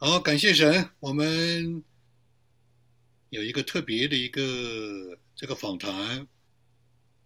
[0.00, 1.82] 好，感谢神，我们
[3.30, 6.28] 有一个特别的一个这个访谈，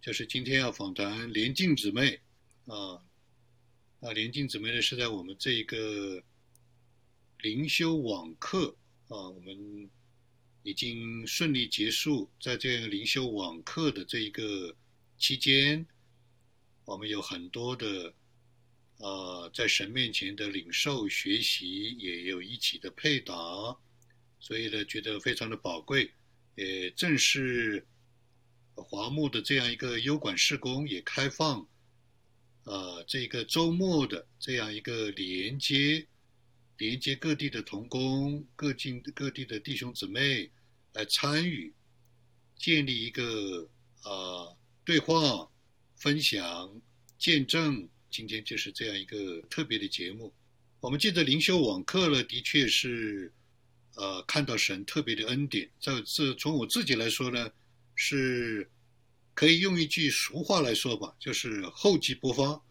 [0.01, 2.19] 就是今天要访谈连静姊妹
[2.65, 2.95] 啊。
[3.99, 6.23] 啊，连静姊妹呢是在我们这一个
[7.41, 8.75] 灵修网课
[9.07, 9.87] 啊，我们
[10.63, 14.75] 已经顺利结束，在这个灵修网课的这一个
[15.19, 15.85] 期间，
[16.85, 18.11] 我们有很多的。
[18.99, 23.33] 啊，在神面前的领受学习也有一起的配搭，
[24.39, 26.11] 所以呢，觉得非常的宝贵。
[26.55, 27.85] 也正是
[28.75, 31.67] 华牧的这样一个优管事工也开放，
[32.63, 36.07] 啊，这个周末的这样一个连接，
[36.77, 40.51] 连接各地的同工、各境各地的弟兄姊妹
[40.93, 41.73] 来参与，
[42.55, 43.69] 建立一个
[44.03, 44.55] 啊
[44.85, 45.51] 对话、
[45.95, 46.81] 分享、
[47.17, 47.89] 见证。
[48.13, 50.31] 今天就是这样一个特别的节目。
[50.79, 53.33] 我们借着灵修网课呢，的确是，
[53.95, 55.67] 呃，看到神特别的恩典。
[55.79, 57.51] 这这从我自己来说呢，
[57.95, 58.69] 是
[59.33, 62.61] 可以用一句俗话来说吧，就是厚积薄发。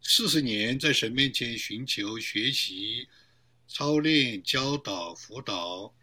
[0.00, 3.06] 四十年在神面前寻求、学习、
[3.68, 5.94] 操练、教导、辅导，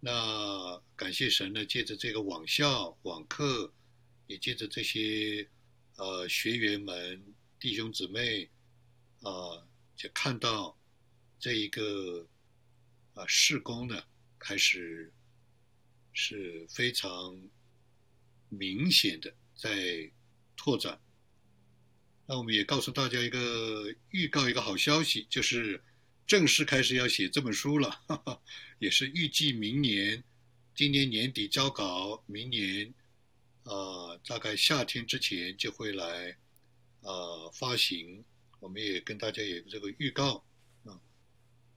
[0.00, 3.72] 那感谢神呢，借着这个网校网课，
[4.26, 5.48] 也借着这些
[5.96, 7.22] 呃学员们。
[7.60, 8.48] 弟兄姊妹，
[9.22, 10.78] 啊，就看到
[11.40, 12.24] 这一个
[13.14, 14.00] 啊，事工呢，
[14.38, 15.12] 开始
[16.12, 17.36] 是非常
[18.48, 20.08] 明显的在
[20.56, 21.00] 拓展。
[22.26, 25.82] 那我们也告诉大家一个预告，一个好消息，就是
[26.28, 28.40] 正式开始要写这本书了，哈哈，
[28.78, 30.22] 也是预计明年，
[30.76, 32.94] 今年年底交稿，明年
[33.64, 36.38] 啊，大概夏天之前就会来。
[37.00, 38.24] 呃，发行，
[38.60, 40.44] 我们也跟大家有这个预告
[40.84, 41.00] 啊。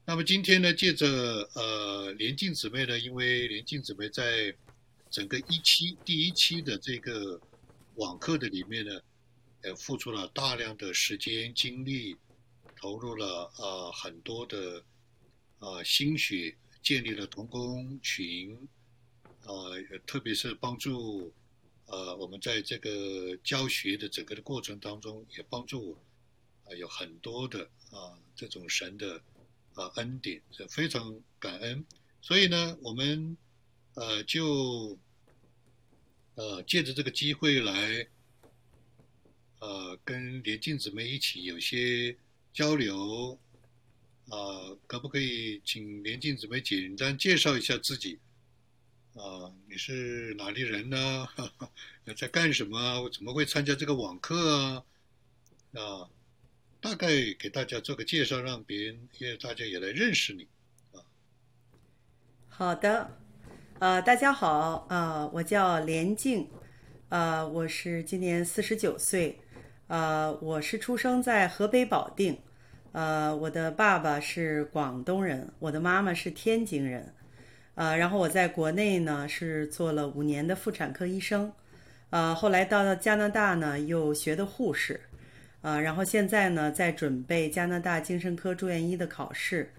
[0.05, 1.07] 那么今天呢，借着
[1.53, 4.53] 呃连静姊妹呢，因为连静姊妹在
[5.09, 7.39] 整个一期第一期的这个
[7.95, 8.99] 网课的里面呢，
[9.61, 12.17] 呃，付出了大量的时间精力，
[12.75, 14.83] 投入了呃很多的
[15.59, 18.67] 呃心血，建立了同工群，
[19.45, 21.31] 呃，特别是帮助。
[21.91, 25.97] 呃，我们在这个教学的整个的过程当中，也帮助
[26.63, 29.21] 啊有很多的啊这种神的
[29.73, 31.85] 啊恩典，是非常感恩。
[32.21, 33.35] 所以呢，我们
[33.95, 34.97] 呃就
[36.35, 38.07] 呃借着这个机会来
[39.59, 42.15] 呃跟连静姊妹一起有些
[42.53, 43.37] 交流
[44.29, 48.17] 啊，可不可以请连静姊妹简单介绍一下自己？
[49.13, 51.27] 啊，你是哪里人呢？
[52.15, 53.01] 在干什么？
[53.01, 54.83] 我怎么会参加这个网课啊？
[55.73, 56.09] 啊，
[56.79, 60.47] 大概给大家做个介绍，让别人也大家也来认识你
[60.93, 61.03] 啊。
[62.47, 63.17] 好的，
[63.79, 66.49] 呃，大家好，呃，我叫连静，
[67.09, 69.41] 呃，我是今年四十九岁，
[69.87, 72.41] 呃，我是出生在河北保定，
[72.93, 77.13] 呃，我的爸爸是广东人，我的妈妈是天津人。
[77.73, 81.51] 呃，然后我在国内呢是做了五年的妇产科医生，
[82.09, 84.99] 呃，后来到了加拿大呢又学的护士，
[85.61, 89.71] 啊，然后现在呢在准备加拿大精神科住院医的考试，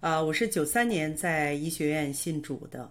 [0.00, 2.90] 啊，我是九三年在医学院信主的，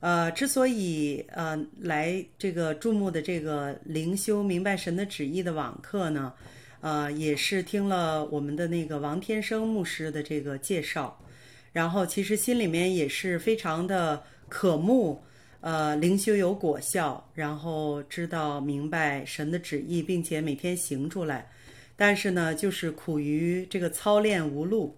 [0.00, 6.34] 呃，之所以呃来这个注目的这个灵修明白神的旨意的网课呢，
[6.82, 11.18] 呃，也是听了我们的那个王天生牧师的这个介绍。
[11.72, 15.22] 然后其实心里面也是非常的渴慕，
[15.60, 21.48] 呃，灵修有果效，然后知道明白神的旨意，并且每天行出来。
[21.94, 24.96] 但是呢，就是苦于这个操练无路，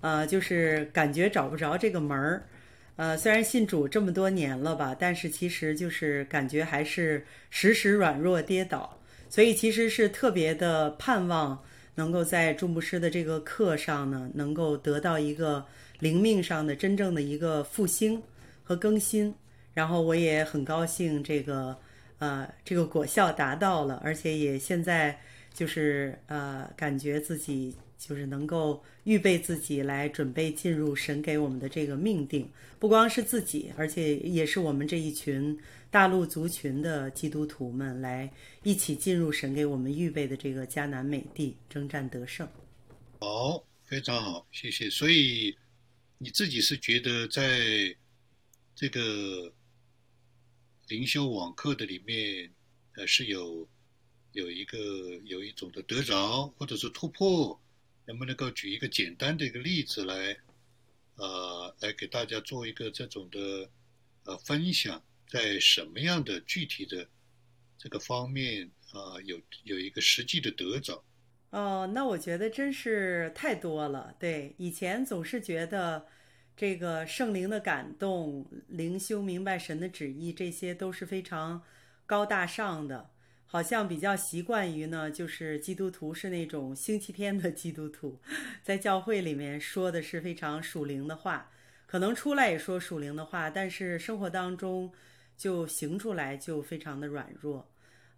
[0.00, 2.46] 呃，就是感觉找不着这个门儿。
[2.94, 8.96] 呃，虽然信主这么多年了吧，但是其实就是感觉还是时时软弱跌倒。
[9.28, 11.58] 所以其实是特别的盼望
[11.96, 15.66] 能够在朱牧师的这个课上呢，能够得到一个。
[16.02, 18.20] 灵命上的真正的一个复兴
[18.64, 19.32] 和更新，
[19.72, 21.78] 然后我也很高兴，这个
[22.18, 25.16] 呃，这个果效达到了，而且也现在
[25.54, 32.50] 就是呃，感觉自己就是能够预备自己来准备进入神给我们的这个命定，
[32.80, 35.56] 不光是自己，而且也是我们这一群
[35.88, 38.28] 大陆族群的基督徒们来
[38.64, 42.44] 一起进入神给我们预备的这个迦南美地，征战得胜。
[43.20, 44.90] 好，非常好，谢谢。
[44.90, 45.56] 所以。
[46.22, 47.96] 你自己是觉得在
[48.76, 49.52] 这个
[50.86, 52.48] 灵修网课的里面，
[52.94, 53.68] 呃，是有
[54.30, 54.78] 有一个
[55.24, 57.60] 有一种的得着，或者是突破，
[58.06, 60.38] 能不能够举一个简单的一个例子来，
[61.16, 63.68] 呃，来给大家做一个这种的
[64.22, 67.10] 呃分享，在什么样的具体的
[67.76, 71.04] 这个方面啊，有有一个实际的得着。
[71.52, 74.14] 哦，那我觉得真是太多了。
[74.18, 76.06] 对，以前总是觉得
[76.56, 81.62] 这个圣灵的感动、灵修明白神的旨意，这些都是非常
[82.06, 83.10] 高大上的，
[83.44, 88.18] 好像比较习惯于呢，就是基督徒是那种星期天的基督徒，
[88.62, 91.50] 在教会里面说的是非常属灵的话，
[91.86, 94.90] 可能出来也说属灵的话，但是生活当中
[95.36, 97.68] 就行出来就非常的软弱。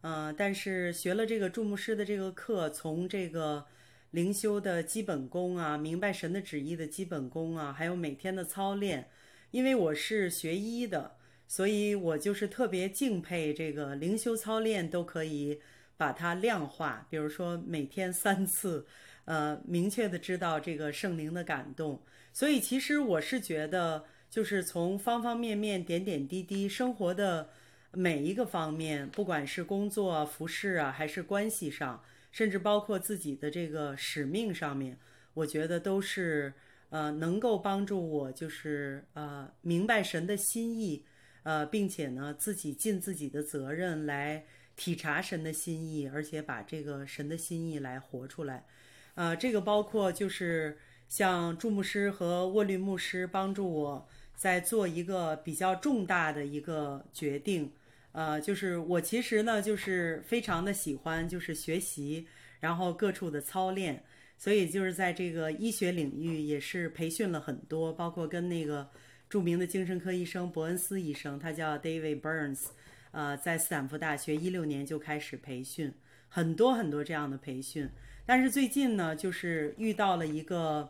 [0.07, 3.65] 嗯，但是学了这个注牧师的这个课，从这个
[4.11, 9.09] 灵修的基本功啊，明白神的旨意的基本功啊，还有每天的操练，
[9.51, 11.17] 因为我是学医的，
[11.49, 15.63] 所以我就是特别敬佩这个灵修操练都可以
[15.97, 18.87] 把它量化，比如说每天三次，
[19.25, 22.03] 呃，明确的知道这个圣灵的感动。
[22.35, 27.49] 所以其实我是觉得，就是从方方面面、点点滴滴生活的。
[27.97, 32.03] 每一个方面，不管是工作、服饰啊，还是关系上，
[32.33, 34.99] 甚至包括自己的这个使命上面，
[35.35, 36.53] 我觉得都是
[36.91, 41.05] 呃能够帮助我，就是呃明白神的心意，
[41.45, 44.45] 呃，并且呢自己尽自己的责任来
[44.77, 48.67] 体察神的心意，而且把这个神的心意来活出来。
[49.15, 50.77] 呃，这个包括就是
[51.09, 57.73] 像祝牧师和沃律牧师帮助我在做一个比较重大的一个决定。
[58.15, 62.29] 呃，就是我其实呢，就是非常的喜欢，就是学习，
[62.61, 64.05] 然后各处的操练，
[64.39, 68.89] 所以就是在这个医学领域也是培训了很多，包括跟那个
[69.29, 72.67] 著名的精神科医生伯恩斯医生，他叫 David Burns，
[73.11, 75.93] 呃，在斯坦福大学一六年就开始培训，
[76.29, 77.91] 很多很多这样的培训，
[78.25, 80.89] 但是最近呢，就是遇到了一个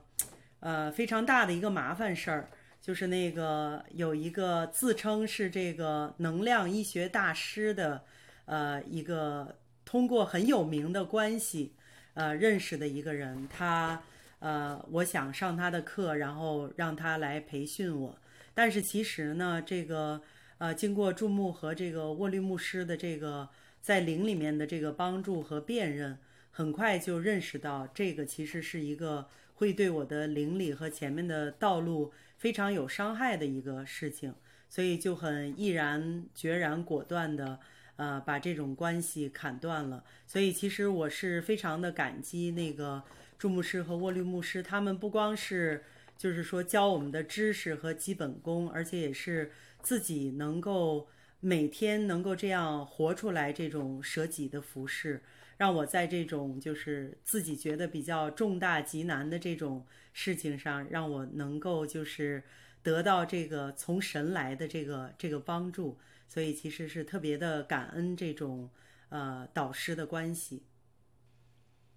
[0.60, 2.50] 呃非常大的一个麻烦事儿。
[2.84, 8.04] 就是那个有一个自称是这个能量医学大师的，
[8.44, 11.72] 呃，一个通过很有名的关系，
[12.12, 14.02] 呃，认识的一个人，他，
[14.40, 18.19] 呃，我想上他的课，然后让他来培训我。
[18.52, 20.20] 但是其实呢，这个，
[20.58, 23.48] 呃，经过注目和这个沃律牧师的这个
[23.81, 26.19] 在灵里面的这个帮助和辨认，
[26.50, 32.12] 很快就认识到这个其实是一个会对我的灵里和前面的道路。
[32.36, 34.34] 非常有伤害的一个事情，
[34.68, 37.58] 所以就很毅然决然、果断的，
[37.96, 40.04] 呃，把这种关系砍断了。
[40.26, 43.02] 所以其实我是非常的感激那个
[43.38, 45.84] 祝牧师和沃律牧师，他们不光是
[46.18, 49.50] 就是说教我们的知识和基本功，而且也是
[49.80, 51.08] 自己能够
[51.40, 55.22] 每天能够这样活出来这种舍己的服饰。
[55.56, 62.42] 让我在这种就是自己觉得比较重大极难的这种事情上，让我能够就是
[62.82, 68.68] 得到这个从神来的这个这个帮助，所以其实是特别的感恩这种
[69.10, 70.64] 呃导师的关系。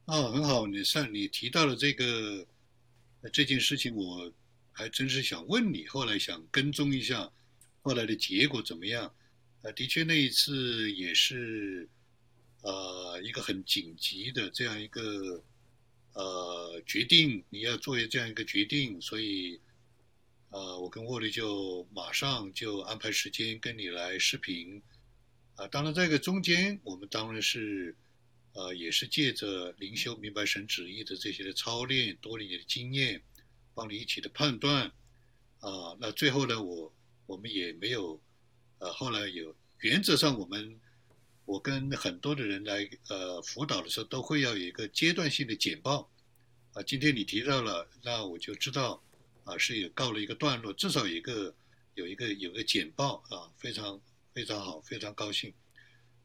[0.06, 2.45] 哦，很好，你上你提到了这个
[3.33, 4.31] 这件事情，我
[4.71, 7.31] 还真是想问你，后来想跟踪一下，
[7.81, 9.12] 后来的结果怎么样？
[9.63, 11.89] 呃，的确那一次也是。
[12.68, 15.42] 呃，一个很紧急的这样一个
[16.12, 19.62] 呃决定，你要做这样一个决定，所以
[20.50, 24.84] 呃，我跟沃利就马上就安排时间跟你来视频。
[25.56, 27.96] 啊，当然这个中间，我们当然是
[28.51, 33.24] 呃，也是借着灵修明白神旨意的这些的操练，多了你的经验，
[33.74, 34.91] 帮你一起的判断。
[35.62, 36.94] 啊，那最后呢，我
[37.27, 38.22] 我们也没有
[38.80, 40.82] 呃，后来有原则上我们。
[41.48, 46.12] 我跟很多的人来呃辅导的时候，都会要有一个阶段性的简报，
[46.74, 49.01] 啊，今天你提到了，那我就知道，
[49.46, 51.56] 啊，是有告了一个段落，至少有一个
[51.96, 54.01] 有一个有个简报啊，非常
[54.34, 55.54] 非常好，非常高兴。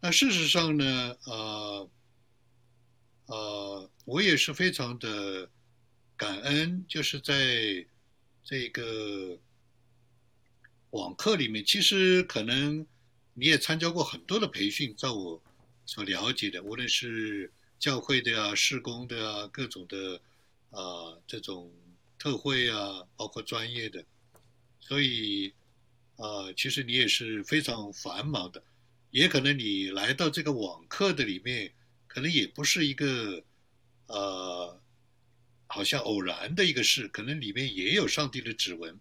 [0.00, 1.90] 那事实上呢，呃，
[3.26, 5.48] 呃，我也是非常的
[6.16, 7.86] 感恩，就是在
[8.42, 9.38] 这个
[10.90, 12.84] 网课里面，其实可能。
[13.34, 15.42] 你也参加过很多的培训，在我
[15.86, 20.20] 所了解的，无论是教会的啊、施工的啊、各种的
[20.70, 21.72] 啊这种
[22.18, 24.04] 特会啊，包括专业的，
[24.80, 25.54] 所以
[26.16, 28.62] 啊，其实你也是非常繁忙的，
[29.10, 31.72] 也可能你来到这个网课的里面，
[32.06, 33.42] 可能也不是一个
[34.08, 34.78] 呃
[35.66, 39.00] 好像偶然的一个事，可能里面也有上帝的指纹。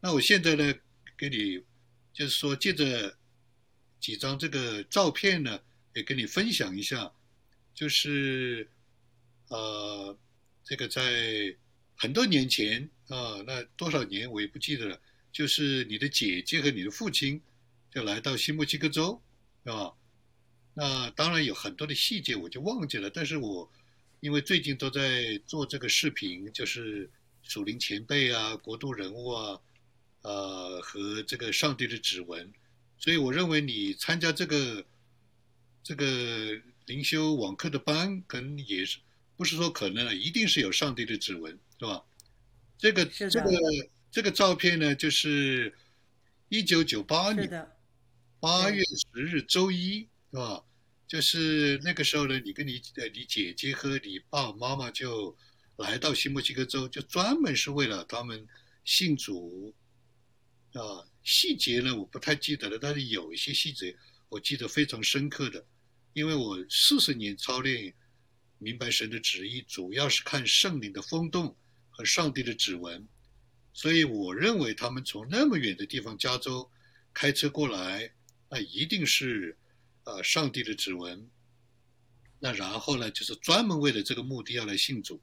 [0.00, 0.74] 那我现在呢，
[1.18, 1.60] 给你
[2.12, 3.18] 就是说借着。
[4.04, 5.58] 几张这个照片呢，
[5.94, 7.10] 也跟你分享一下，
[7.74, 8.68] 就是
[9.48, 10.14] 呃，
[10.62, 11.56] 这个在
[11.96, 15.00] 很多年前啊，那多少年我也不记得了。
[15.32, 17.40] 就是你的姐姐和你的父亲
[17.90, 19.22] 就来到新墨西哥州，
[19.64, 19.90] 啊，
[20.74, 23.08] 那当然有很多的细节我就忘记了。
[23.08, 23.72] 但是我
[24.20, 27.10] 因为最近都在做这个视频，就是
[27.42, 29.58] 属灵前辈啊、国度人物啊，
[30.20, 32.52] 呃，和这个上帝的指纹，
[32.98, 34.86] 所以我认为你参加这个
[35.82, 36.06] 这个
[36.86, 38.98] 灵修网课的班，可能也是
[39.36, 42.02] 不是说可能啊，一定是有上帝的指纹，是吧？
[42.78, 43.40] 这个这个
[44.10, 45.74] 这个照片呢，就是
[46.48, 47.68] 一九九八年
[48.40, 50.64] 八月十日周一，是吧？
[51.06, 55.36] 就是那个时候呢，你跟你呃你姐姐和你爸爸妈妈就
[55.76, 58.46] 来到新墨西哥州，就专门是为了他们
[58.84, 59.74] 信主
[60.72, 61.04] 啊。
[61.24, 63.96] 细节呢我不太记得了，但是有一些细节
[64.28, 65.66] 我记得非常深刻的，
[66.12, 67.94] 因为我四十年操练
[68.58, 71.56] 明白神的旨意，主要是看圣灵的风动
[71.90, 73.08] 和上帝的指纹，
[73.72, 76.70] 所以我认为他们从那么远的地方加州
[77.12, 78.12] 开车过来，
[78.50, 79.56] 那一定是
[80.04, 81.28] 呃上帝的指纹。
[82.38, 85.22] 那然后呢，就是专门为了这个目的要来信主，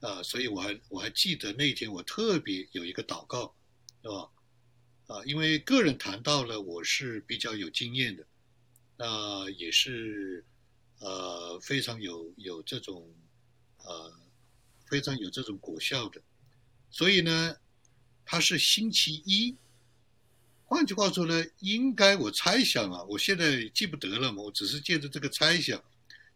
[0.00, 3.52] 啊，所以我还我还记得那天我特别有一个祷告，
[4.02, 4.30] 是吧？
[5.10, 8.24] 啊，因为个人谈到了我是比较有经验的，
[8.96, 10.44] 那也是
[11.00, 13.12] 呃非常有有这种
[13.78, 14.12] 呃
[14.86, 16.22] 非常有这种果效的，
[16.90, 17.56] 所以呢，
[18.24, 19.56] 它是星期一。
[20.64, 25.82] 换句话说呢，应该我猜想啊，我现在记不得了嘛，我只是借着这个猜想，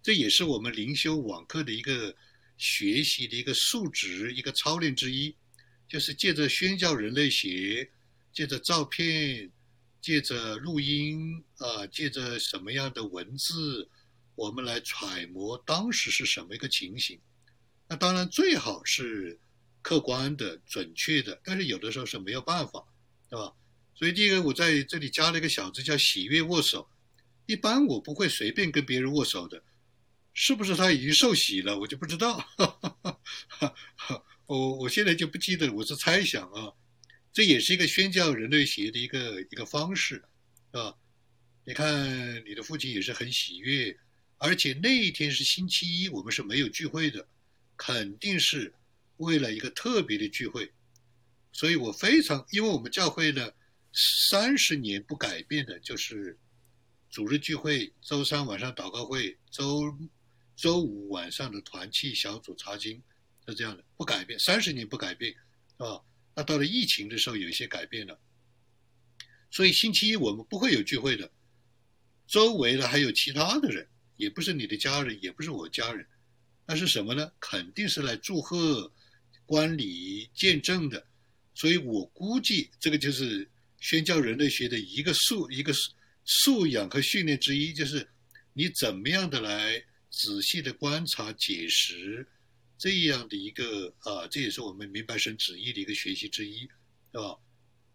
[0.02, 2.12] 这也是我们灵修网课的一个
[2.58, 5.36] 学习的一个素质、一个操练之一，
[5.86, 7.88] 就是借着宣教人类学，
[8.34, 9.50] 借着照片，
[10.00, 13.88] 借着录音啊，借着什么样的文字，
[14.34, 17.20] 我们来揣摩当时是什么一个情形。
[17.88, 19.38] 那当然最好是
[19.80, 22.84] 客观的、准确的，但是有的时候是没有办法，
[23.30, 23.54] 对吧？
[23.94, 26.88] 所以第一个我在这里加了一个小字叫喜悦握手。
[27.46, 29.62] 一般我不会随便跟别人握手的，
[30.32, 32.44] 是不是他已经受洗了，我就不知道。
[34.46, 36.72] 我我现在就不记得，我是猜想啊。
[37.34, 40.22] 这也是一个宣教人类学的一个一个方式，
[40.70, 40.94] 啊，
[41.64, 43.98] 你看你的父亲也是很喜悦，
[44.38, 47.26] 而且那一天是星期一，我们是没有聚会的，
[47.76, 48.72] 肯定是
[49.16, 50.72] 为了一个特别的聚会，
[51.52, 53.50] 所以我非常，因为我们教会呢
[53.92, 56.38] 三十年不改变的就是
[57.10, 59.92] 组织聚会，周三晚上祷告会，周
[60.54, 63.02] 周五晚上的团契小组查经，
[63.44, 65.34] 是这样的，不改变，三十年不改变，
[65.78, 66.00] 啊。
[66.34, 68.18] 那到了疫情的时候，有一些改变了，
[69.50, 71.30] 所以星期一我们不会有聚会的。
[72.26, 73.86] 周围的还有其他的人，
[74.16, 76.06] 也不是你的家人，也不是我家人，
[76.66, 77.30] 那是什么呢？
[77.38, 78.90] 肯定是来祝贺、
[79.46, 81.06] 观礼、见证的。
[81.54, 83.48] 所以我估计这个就是
[83.78, 85.72] 宣教人类学的一个素一个
[86.24, 88.08] 素养和训练之一，就是
[88.54, 92.26] 你怎么样的来仔细的观察、解释。
[92.76, 96.68] 这样的一个啊，这也是我们明白神旨意的一个学习之一，
[97.12, 97.38] 对吧？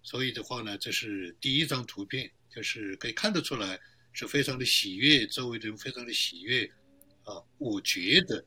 [0.02, 3.80] 所以的话呢，这是第一张图片，就是可以看得出来
[4.14, 6.64] 是非常的喜悦，周围的人非常的喜悦
[7.24, 7.44] 啊。
[7.58, 8.44] 我觉得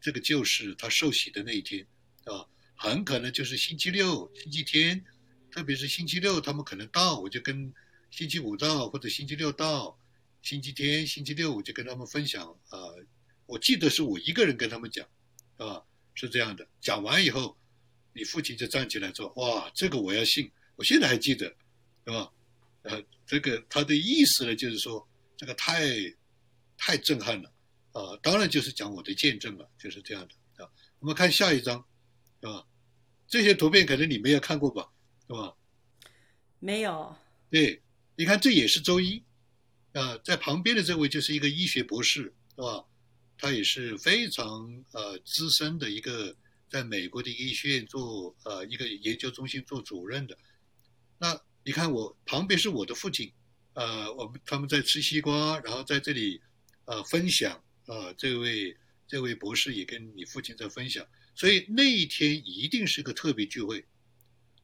[0.00, 1.86] 这个就是他受洗的那一天，
[2.24, 5.04] 啊，很可能就是星期六、星期天，
[5.50, 7.72] 特别是星期六他们可能到，我就跟
[8.10, 9.96] 星期五到或者星期六到，
[10.40, 12.78] 星期天、星期六我就跟他们分享啊。
[13.44, 15.06] 我记得是我一个人跟他们讲。
[15.56, 15.82] 啊，
[16.14, 16.66] 是这样的。
[16.80, 17.56] 讲完以后，
[18.12, 21.46] 你父亲就站起来说：“哇，这个我要信，我现在还记得，
[22.04, 22.32] 是吧？
[22.82, 25.86] 呃，这个他的意思呢，就是说这个太
[26.76, 27.52] 太震撼了
[27.92, 28.18] 啊！
[28.22, 30.68] 当然就是讲我的见证了，就是这样的啊。
[30.98, 31.78] 我们看下一张，
[32.40, 32.66] 啊？
[33.28, 34.90] 这些图片可能你没有看过吧，
[35.28, 35.54] 是吧？
[36.58, 37.16] 没有。
[37.50, 37.80] 对，
[38.16, 39.22] 你看这也是周一
[39.92, 42.84] 啊，在旁边的这位就是一个医学博士，是吧？
[43.42, 46.36] 他也是非常呃资深的一个，
[46.70, 50.38] 在美国的医学院做呃一个研究中心做主任的。
[51.18, 53.32] 那你看我旁边是我的父亲，
[53.72, 56.40] 呃，我们他们在吃西瓜，然后在这里
[56.84, 58.76] 呃分享啊，这位
[59.08, 63.84] 这位博士也跟你父亲在分享，所以那一天一定是个特别聚会。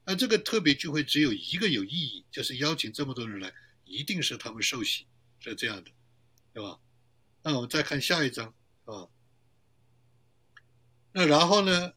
[0.05, 5.05] 那这个特别聚会只有一个有意义，就是邀请这么多人来，一定是他们受洗，
[5.41, 5.91] 是这样的，
[6.53, 6.79] 对吧？
[7.43, 8.55] 那我们再看下一张。
[8.89, 9.07] 啊，
[11.11, 11.93] 那然后呢？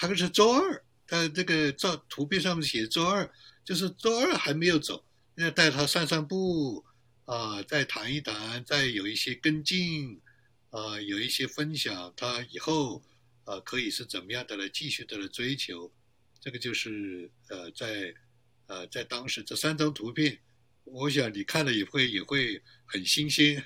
[0.00, 3.28] 他可是周二，他这个照图片上面写周二，
[3.64, 5.04] 就是周二还没有走，
[5.34, 6.84] 要带他散散步
[7.24, 10.20] 啊，再谈一谈，再有一些跟进
[10.70, 13.02] 啊，有一些分享，他以后
[13.42, 15.92] 啊可以是怎么样的来继续的来追求
[16.40, 18.14] 这个就是呃，在
[18.68, 20.38] 呃在当时这三张图片，
[20.84, 23.64] 我想你看了也会也会很新鲜。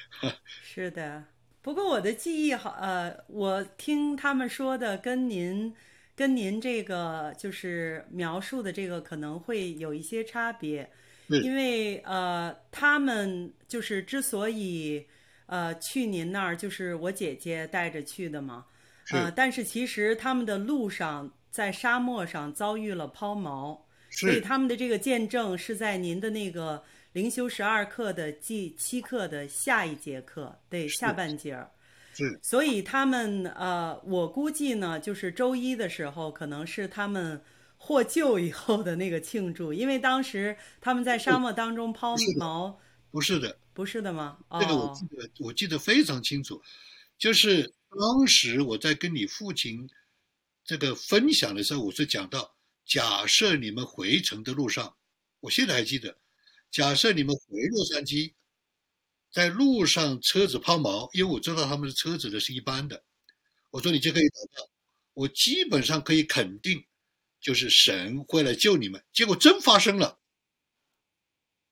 [0.62, 1.26] 是的，
[1.64, 5.74] 不过我的记忆好，呃，我听他们说的跟您
[6.14, 10.90] 跟您这个就是描述的这个可能会有一些差别，
[11.28, 15.06] 因为呃，他们就是之所以
[15.46, 18.66] 呃去您那儿，就是我姐姐带着去的嘛，
[19.12, 23.78] 呃，但是其实他们的路上在沙漠上遭遇了抛锚，
[24.10, 26.84] 所以他们的这个见证是在您的那个。
[27.14, 31.70] 灵修十二课的第七课的下一节课，对下半节儿，
[32.12, 37.40] 是，所以他们呃，我估计呢，就是周一的时候，可能是他们
[37.76, 42.74] 获救以后的那个庆祝，因为当时他们在沙漠当中抛锚，
[43.12, 44.36] 不是的，不是的吗？
[44.58, 46.60] 这个我记得，我记得非常清楚，
[47.16, 49.88] 就是当时我在跟你父亲
[50.64, 54.92] 这个分享的时候，我是讲到，假设你们回程的路上，
[55.38, 56.18] 我现在还记得。
[56.74, 58.34] 假设你们回洛杉矶，
[59.30, 63.04] 在路上车子抛锚，因为我知道他们的车子的是一般的，
[63.70, 64.68] 我说你就可以祷告，
[65.12, 66.84] 我基本上可以肯定，
[67.40, 69.04] 就是神会来救你们。
[69.12, 70.18] 结果真发生了，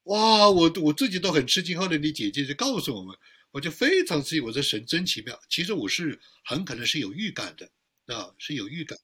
[0.05, 0.49] 哇！
[0.49, 1.77] 我我自己都很吃惊。
[1.77, 3.19] 后来你姐姐就告诉我们，
[3.51, 4.45] 我就非常吃惊。
[4.45, 5.37] 我说神真奇妙。
[5.51, 7.69] 其实我是很可能是有预感的
[8.15, 8.97] 啊，是有预感。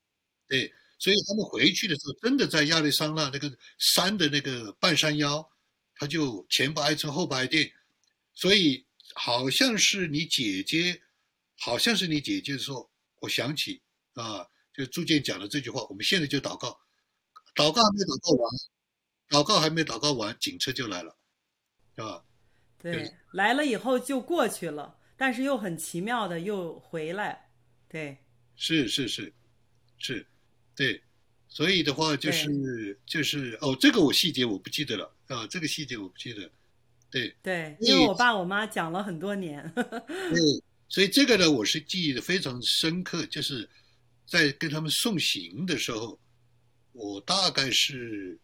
[0.47, 5.45] 对，所以他们回去的时候，真的在亚利桑那那个山的那个半山腰。
[5.99, 7.73] 他就前不挨村后不挨店，
[8.33, 11.02] 所以好像是你姐姐，
[11.57, 12.90] 好像是你姐姐说，
[13.21, 13.83] 我想起
[14.14, 16.81] 啊，就朱建讲的这句话，我们现在就祷告，
[17.55, 18.50] 祷告还没祷告完，
[19.28, 21.17] 祷告还没祷告完，警车就来了，
[21.97, 22.25] 是吧？
[22.81, 27.50] 对，来了以后就过去了，但是又很奇妙的又回来，
[27.88, 28.19] 对，
[28.55, 29.35] 是是是，
[29.99, 30.26] 是，
[30.76, 31.02] 对。
[31.50, 36.51] 所以的话就是就是哦，这个我细节我不记得了啊，这个细节我不记得。
[37.11, 39.62] 对对，因为我爸我妈讲了很多年。
[39.75, 43.69] 对，所以这个呢，我是记忆的非常深刻，就是
[44.27, 46.21] 在跟他们送行的时候，
[46.93, 48.38] 我大概是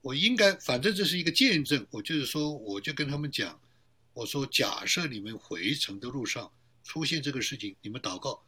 [0.00, 3.60] 我应该反正这是一个见证，我就是说我就跟他们讲，
[4.14, 6.50] 我说假设你们回程的路上
[6.82, 8.46] 出现这个事情，你们祷告，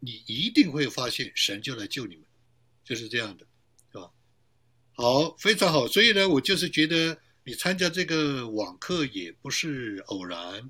[0.00, 2.24] 你一定会发现神就来救你们。
[2.82, 3.46] 就是这样的？
[5.00, 5.86] 好，非常好。
[5.86, 10.68] 所以呢，我就是觉得你参加这个网课也不是偶然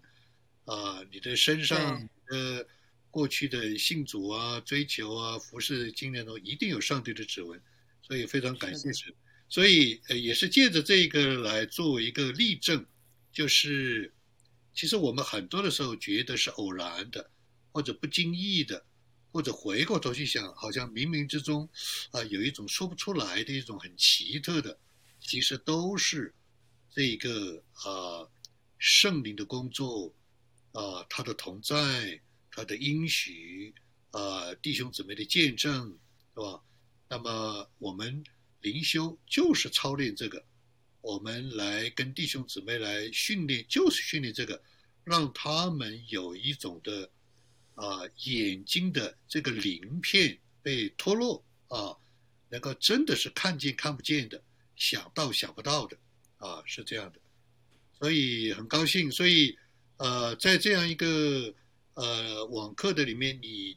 [0.67, 2.67] 啊，你的身上的
[3.11, 7.59] 过去的信主啊、追求啊、服侍经验中一定有上帝的指纹，
[8.03, 9.11] 所以非常感谢神。
[9.49, 12.85] 所以呃，也是借着这个来作为一个例证，
[13.33, 14.13] 就是
[14.75, 17.31] 其实我们很多的时候觉得是偶然的，
[17.73, 18.85] 或者不经意的。
[19.39, 21.69] 或者回过头去想，好像冥冥之中，
[22.11, 24.77] 啊，有一种说不出来的一种很奇特的，
[25.21, 26.35] 其实都是
[26.91, 28.27] 这一个啊
[28.79, 30.13] 圣灵的工作，
[30.73, 32.21] 啊他的同在，
[32.51, 33.73] 他的应许，
[34.11, 35.97] 啊弟兄姊妹的见证，
[36.35, 36.61] 是吧？
[37.09, 38.25] 那么我们
[38.61, 40.45] 灵修就是操练这个，
[41.01, 44.61] 我们来跟弟兄姊妹来训练，就是训练这个，
[45.05, 47.09] 让他们有一种的。
[47.79, 51.95] 啊，眼睛的这个鳞片被脱落啊，
[52.49, 54.43] 能够真的是看见看不见的，
[54.75, 55.97] 想到想不到的
[56.39, 57.21] 啊，是这样的，
[57.97, 59.09] 所以很高兴。
[59.13, 59.57] 所以
[59.99, 61.55] 呃，在这样一个
[61.95, 63.77] 呃网课的里面，你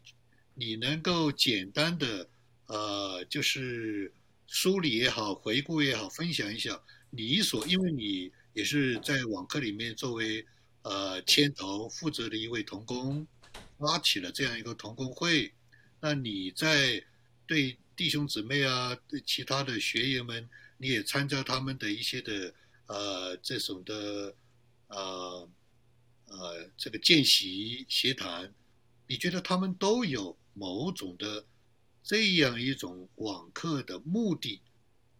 [0.55, 2.27] 你能够简单的
[2.65, 4.11] 呃，就是
[4.47, 10.43] 梳理也好，回顾也好，分享一下你所，因为你也是在网课里面作为
[10.81, 13.27] 呃牵头负责的一位童工。
[13.79, 15.51] 拉起了这样一个同工会，
[15.99, 17.03] 那你在
[17.47, 22.53] 对弟兄姊妹啊，对其他的学员们，你也参加他们的一些的
[22.85, 24.35] 呃这种的
[24.87, 25.49] 呃
[26.25, 28.53] 呃这个见习协谈，
[29.07, 31.45] 你觉得他们都有某种的
[32.03, 34.61] 这样一种网课的目的，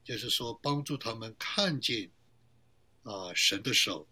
[0.03, 2.11] 就是说帮助他们看见
[3.03, 4.07] 啊神的手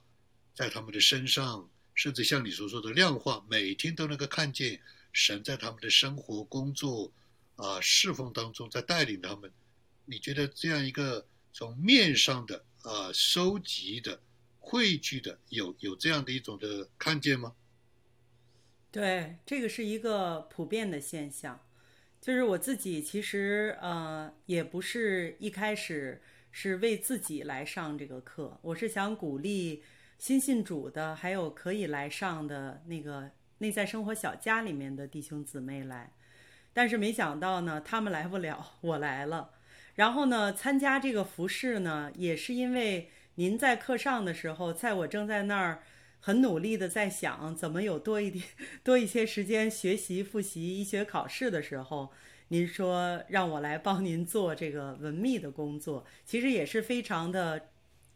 [0.56, 1.70] 在他们的身上。
[2.00, 4.80] 甚至像你所说的量化，每天都能够看见
[5.12, 7.12] 神在他们的生活、工作
[7.58, 9.52] 啊侍奉当中在带领他们。
[10.06, 14.22] 你觉得这样一个从面上的啊收集的
[14.60, 17.54] 汇聚的，有有这样的一种的看见吗？
[18.90, 21.60] 对，这个是一个普遍的现象。
[22.22, 29.84] 就是我自己其实呃也不是一开始是为自己来上这个课，我是想鼓励。
[30.20, 36.12] 新信主的，还有可以来上的那个内在生活小家里面的弟兄姊妹来，
[36.74, 39.52] 但是没想到呢，他们来不了，我来了。
[39.96, 45.82] 然后呢，参加这个服饰呢，也是因为您在课上的时候，在我正在那儿
[46.20, 48.44] 很努力的在想怎么有多一点、
[48.84, 52.12] 多一些时间学习复习医学考试的时候，
[52.50, 57.70] 您说让我来帮您做这个文秘的工作，其实也是非常的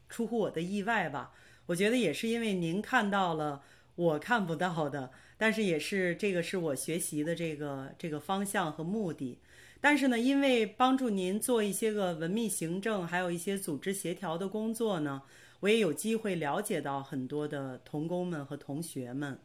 [0.10, 1.32] 出乎我的意外吧。
[1.67, 3.63] 我觉得也是因为您看到了
[3.95, 9.39] 我看不到的，但是也是这个是我学习的这个这个方向和目的。
[9.80, 15.21] 但是呢，因为帮助您做一些个文秘行政，还有一些组织协调的工作呢，
[15.60, 19.38] 我也有机会了解到很多的童工们和同学们。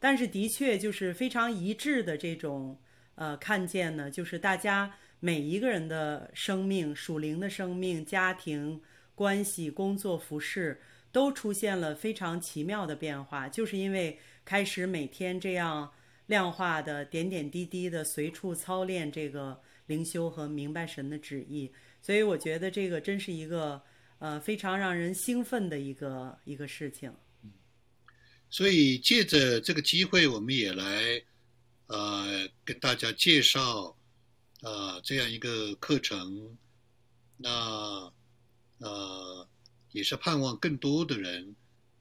[0.00, 2.78] 但是的确就是非常一致的这种
[3.14, 8.80] 呃看见呢，就是大家每一个人的生命、属灵的生命、家庭
[9.14, 10.80] 关系、工作、服饰
[11.12, 15.92] 都出现了非常奇妙的变化，就是因为开始每天这样
[16.26, 19.62] 量化的点点滴滴的随处操练这个。
[19.86, 21.70] 灵修和明白神的旨意，
[22.00, 23.82] 所以我觉得这个真是一个
[24.20, 27.12] 呃非常让人兴奋的一个一个事情。
[28.48, 31.20] 所以借着这个机会，我们也来
[31.88, 33.94] 呃跟大家介绍
[34.62, 36.56] 呃这样一个课程。
[37.36, 37.50] 那
[38.78, 39.46] 呃
[39.92, 41.54] 也是盼望更多的人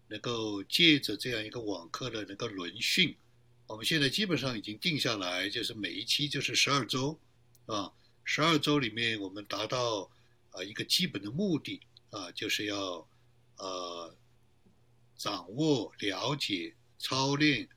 [0.07, 3.15] 能够借着这样一个网课的能够轮训。
[3.67, 7.17] 我们现在基本上已经定下来，就是每一期就是十二周。
[7.67, 7.93] 啊，
[8.25, 10.09] 十二周里面，我们达到
[10.49, 13.07] 啊一个基本的目的啊，就是要
[13.57, 14.13] 呃
[15.15, 17.69] 掌握、了解、操练、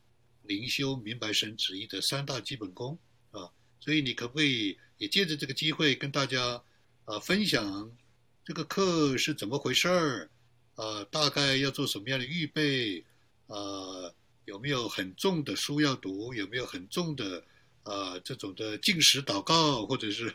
[0.43, 2.99] 灵修、明白神旨意的三大基本功
[3.31, 3.51] 啊。
[3.79, 6.61] 所以你可不可以也借着这个机会跟大家
[7.05, 7.97] 啊分享
[8.45, 10.29] 这个课是怎么回事儿？
[10.75, 13.03] 啊，大概要做什么样的预备？
[13.47, 14.13] 啊，
[14.45, 16.35] 有没有很重的书要读？
[16.35, 17.43] 有没有很重的？
[17.85, 20.35] 啊，这种的进食祷告，或者是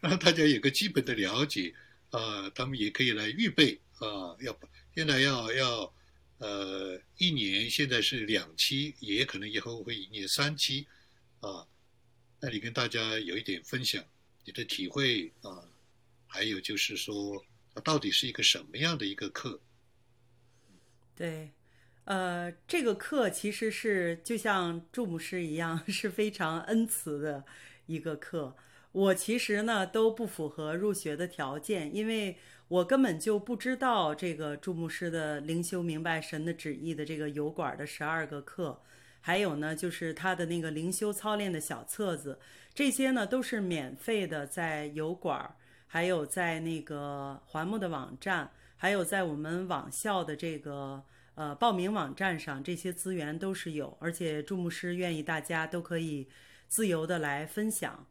[0.00, 1.74] 让大家有个基本的了解
[2.10, 4.36] 啊，他们也可以来预备啊。
[4.40, 4.56] 要
[4.94, 5.94] 现在要要
[6.38, 10.86] 呃一年，现在是两期，也可能以后会一年三期
[11.40, 11.66] 啊。
[12.40, 14.04] 那你跟大家有一点分享
[14.44, 15.62] 你的体会啊，
[16.32, 19.60] 还有就是说，它到底是一个什么样的一个课？
[21.14, 21.52] 对。
[22.04, 27.44] 呃，这个课其实是就像祝牧师一样， 是非常恩慈的
[27.86, 28.56] 一个课。
[28.90, 38.82] 我其实呢都不符合入学的条件，因为我根本就不知道这个祝牧师的灵修明白神的旨意的这个油管的十二个课，
[39.20, 42.40] 还有呢就是他的那个灵修操练的小册子，
[42.74, 45.54] 这些呢都是免费的，在油管，
[45.92, 51.04] 还有在那个环木的网站，还有在我们网校的这个。
[51.34, 56.28] 呃，报名网站上这些资源都是有，而且注牧师愿意大家都可以
[56.68, 58.06] 自由的来分享。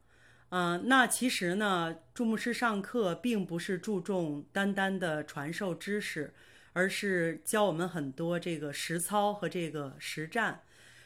[0.49, 6.33] 嗯，那其实呢，注牧师上课并不是注重单单的传授知识，
[6.73, 10.61] 而是教我们很多这个实操和这个实战。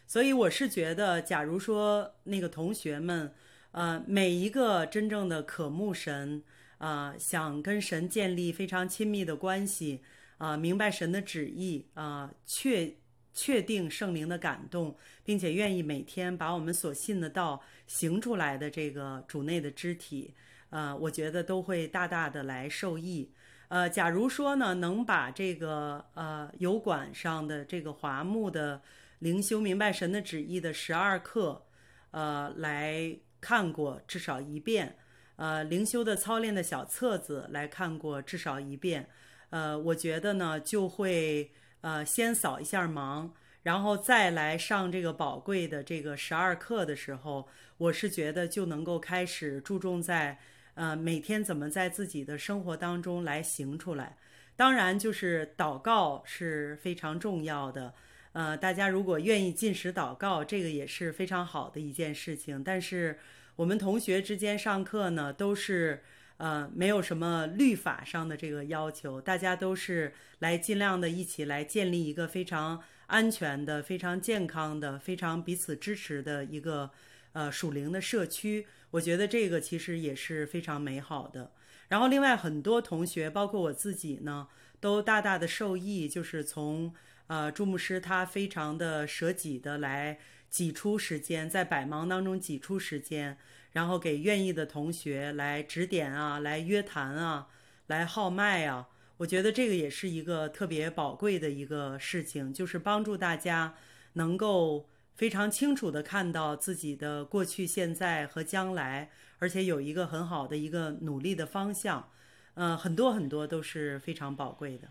[0.07, 3.33] 所以我是觉得，假如说那个同学们，
[3.71, 6.41] 呃，每一个真正的渴慕神，
[6.77, 10.01] 啊，想跟神建立非常亲密的关系。
[10.38, 12.93] 啊，明白神的旨意啊，确
[13.33, 20.33] 确定圣灵的感动，并且愿意每天把我们所信的道行出来的这个主内的肢体，
[20.71, 23.31] 呃，我觉得都会大大的来受益。
[23.69, 28.81] 呃，假如说呢，能把这个呃油管上的这个华木的
[29.19, 31.65] 灵修明白神的旨意的十二课，
[32.11, 34.97] 呃，来看过至少一遍，
[35.38, 39.10] 呃，灵修的操练的小册子来看过至少一遍。
[39.50, 43.30] 呃，我觉得呢，就会呃先扫一下盲，
[43.63, 50.39] 然后再来上这个宝贵的这个十二课的时候，我是觉得就能够开始注重在
[50.74, 54.17] 呃每天怎么在自己的生活当中来行出来。
[54.56, 57.93] 当然，就是祷告是非常重要的。
[58.32, 62.63] 呃，大家如果愿意进食祷告，这个也是非常好的一件事情。
[62.63, 63.19] 但是
[63.55, 66.03] 我们同学之间上课呢，都是。
[66.37, 76.91] 呃，没有什么律法上的这个要求，大家都是来尽量的一起来建立一个非常安全的、非常健康的、非常彼此支持的一个
[77.31, 78.67] 呃属灵的社区。
[78.91, 81.51] 我觉得这个其实也是非常美好的。
[81.87, 84.49] 然后，另外很多同学，包括我自己呢，
[84.81, 86.93] 都大大的受益，就是从
[87.27, 90.19] 呃朱牧师他非常的舍己的来
[90.55, 93.37] 挤出时间，在百忙当中挤出时间。
[93.73, 97.49] 然后给愿意的同学来指点啊，来约谈啊，
[97.87, 98.87] 来号脉啊，
[99.17, 103.75] 我觉得这个也是一个特别宝贵的一个事情，就是帮助大家
[104.13, 112.09] 能够非常清楚的看到自己的过去、现在和将来，而且有一个很好的一个努力的方向，
[112.53, 114.87] 呃，很多很多都是非常宝贵的。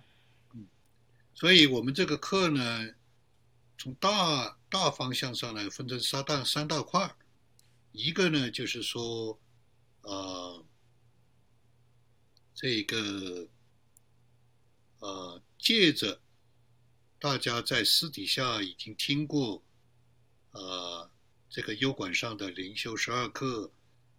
[0.53, 0.67] 嗯
[1.33, 2.91] 所以我们这个课呢，
[3.79, 7.17] 从大大方向上来分成三大三大块儿，
[7.93, 9.39] 一个呢就是说，
[10.01, 10.67] 呃，
[12.53, 13.49] 这个
[14.99, 16.21] 呃，借着
[17.21, 19.63] 大家在私底下已经听过，
[20.51, 21.09] 呃，
[21.49, 23.71] 这个优管上的灵修十二课，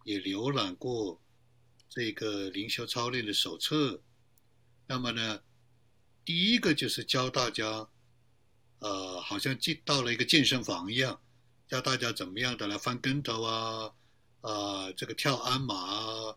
[0.04, 1.20] 也浏览过
[1.90, 4.00] 这个灵修操练的手册，
[4.86, 5.42] 那么呢？
[6.24, 7.90] 第一个就是教大家，
[8.78, 11.20] 呃，好像进到了一个健身房一样，
[11.68, 13.90] 教大家怎么样的来翻跟头啊，
[14.40, 16.36] 啊，这个跳鞍马啊，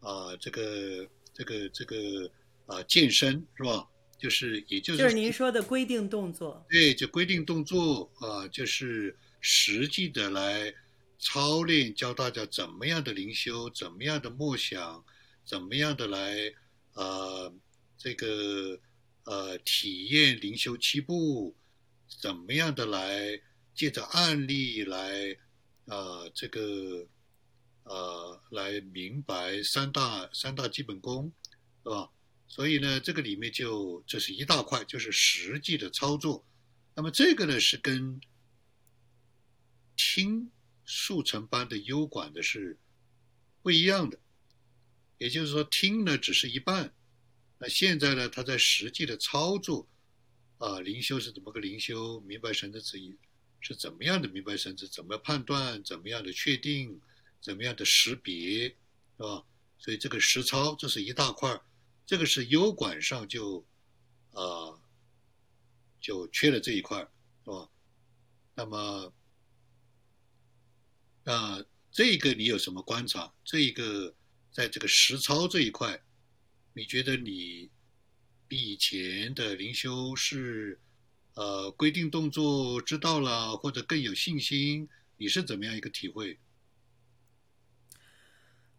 [0.00, 2.30] 啊，这个这个这个
[2.66, 3.86] 啊，健身是吧？
[4.18, 10.72] 就是也就是就是您说的规定动作，对，就规定动作啊，就是实际的来
[11.18, 15.04] 操练，教大家怎么样的灵修，怎么样的默想，
[15.44, 16.52] 怎么样的来
[16.92, 17.52] 啊，
[17.98, 18.78] 这个。
[19.24, 21.54] 呃，体验灵修七步，
[22.18, 23.40] 怎么样的来
[23.74, 25.36] 借着案例来，
[25.86, 27.06] 呃，这个，
[27.84, 31.32] 呃，来明白三大三大基本功，
[31.82, 32.10] 是吧？
[32.46, 36.44] 所以呢，这个里面就这是一大块，就是实际的操作。
[36.94, 38.20] 那么这个呢，是跟
[39.96, 40.50] 听
[40.84, 42.78] 速成班的优管的是
[43.62, 44.18] 不一样的，
[45.18, 46.92] 也就是说，听呢只是一半。
[47.58, 48.28] 那现在呢？
[48.28, 49.86] 他在实际的操作，
[50.60, 52.20] 啊，灵修是怎么个灵修？
[52.20, 53.16] 明白神的旨意
[53.60, 54.28] 是怎么样的？
[54.28, 55.82] 明白神旨怎么判断？
[55.82, 57.00] 怎么样的确定？
[57.40, 58.68] 怎么样的识别？
[58.68, 59.46] 是吧？
[59.78, 61.64] 所以这个实操这是一大块儿，
[62.04, 63.66] 这个是优管上就，
[64.32, 64.78] 啊，
[65.98, 67.10] 就缺了这一块儿，
[67.42, 67.70] 是吧？
[68.54, 69.14] 那么，
[71.24, 73.32] 那，这个你有什么观察？
[73.42, 74.14] 这一个
[74.52, 76.04] 在这个实操这一块。
[76.74, 77.70] 你觉得你
[78.50, 80.80] 比以前的灵修是
[81.34, 84.88] 呃规定动作知道了，或者更有信心？
[85.18, 86.40] 你是怎么样一个体会？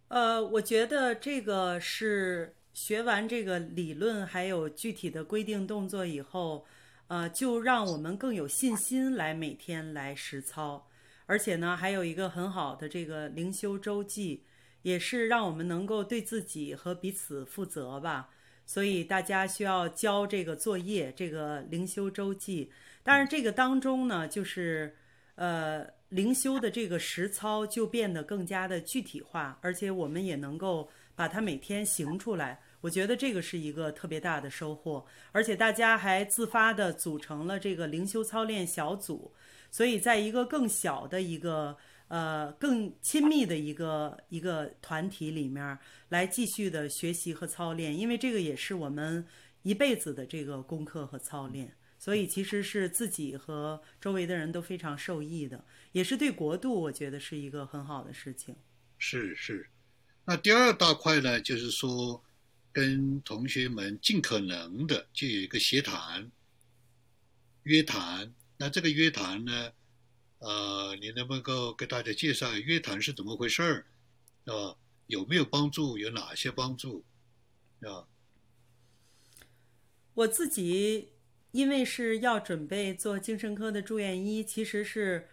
[0.09, 6.65] 呃，我觉得这个是学完这个理论还有具体的规定动作以后，
[7.07, 10.89] 呃，就让我们更有信心来每天来实操，
[11.27, 14.43] 而且呢，还有一个很好的这个灵修周记。
[14.83, 18.31] 也是让我们能够对自己和彼此负责吧，
[18.71, 22.71] 所以大家需要交这个作业，这个灵修周记。
[23.03, 24.95] 当然，这个当中呢，就是
[25.35, 32.61] 呃，灵修的这个实操就变得更加的具体化，而且我们也能够把它每天行出来。
[32.79, 39.33] 我觉得这个是一个特别大的收获，而且大家还自发的组成了这个灵修操练小组，
[39.69, 41.75] 所以在一个更小的一个。
[42.11, 49.25] 呃，更亲密的一个一个团体里面来继续的学习和操练，因为这个也是我们
[49.63, 58.57] 一辈子的这个功课和操练，所以其实是自己和周围的人都非常受益的，也是对国度我觉得是一个很好的事情。
[58.97, 59.69] 是是，
[60.25, 62.21] 那第二大块呢，就是说
[62.73, 66.29] 跟同学们尽可能的就有一个协谈、
[67.63, 69.71] 约谈，那这个约谈呢？
[70.41, 73.85] 呃，你能不能够给大家介绍约谈是怎么回事儿，
[74.45, 74.75] 啊？
[75.05, 75.97] 有没有帮助？
[75.97, 77.03] 有哪些帮助？
[77.81, 78.07] 啊？
[80.15, 81.13] 我自己
[81.51, 85.29] 因为是要准备做精神科的住院医，其实是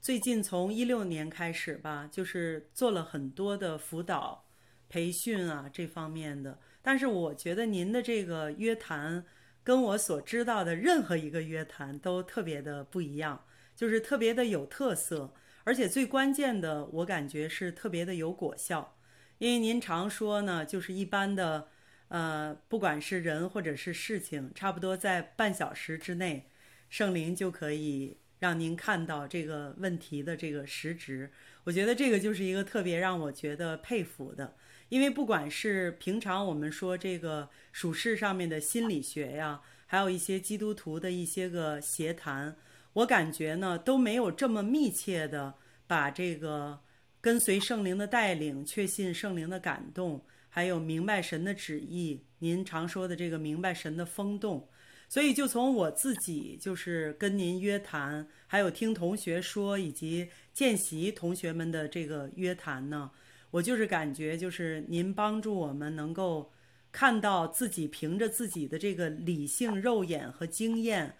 [0.00, 4.46] 最近从一六年开始吧，就是做了很多的辅导、
[4.88, 6.60] 培训啊这方面的。
[6.80, 9.24] 但是我觉得您的这个约谈
[9.64, 13.44] 跟我所知道的任何一个约谈都特别的不一样。
[13.74, 15.32] 就是特别的有特色，
[15.64, 18.96] 而且最关键的，我感觉是特别的有果效。
[19.38, 21.68] 因为您常说呢，就是一般的，
[22.08, 26.48] 呃，不管是人或者是事情，差不多在半小时之内，
[26.88, 31.32] 圣灵就可以让您看到这个问题的这个实质。
[31.64, 34.56] 我觉得这个就是一个特别让我觉得佩服的，
[34.90, 42.56] 因为不管是平常我们说这个属世上面的心理学呀，还有一些基督徒的一些个协谈。
[42.94, 45.54] 我感觉呢都没有这么密切的
[45.86, 46.80] 把这个
[47.20, 54.68] 跟随圣灵的带领、确信圣灵的感动，还有明白神的旨意，您常说的这个明白神的风动。
[55.08, 63.10] 所以就从我自己就是跟您约谈，还有听同学说，以及见习同学们的这个约谈呢，
[63.50, 66.50] 我就是感觉就是您帮助我们能够
[66.90, 71.14] 看到自己凭着自己的这个理性肉眼和经验。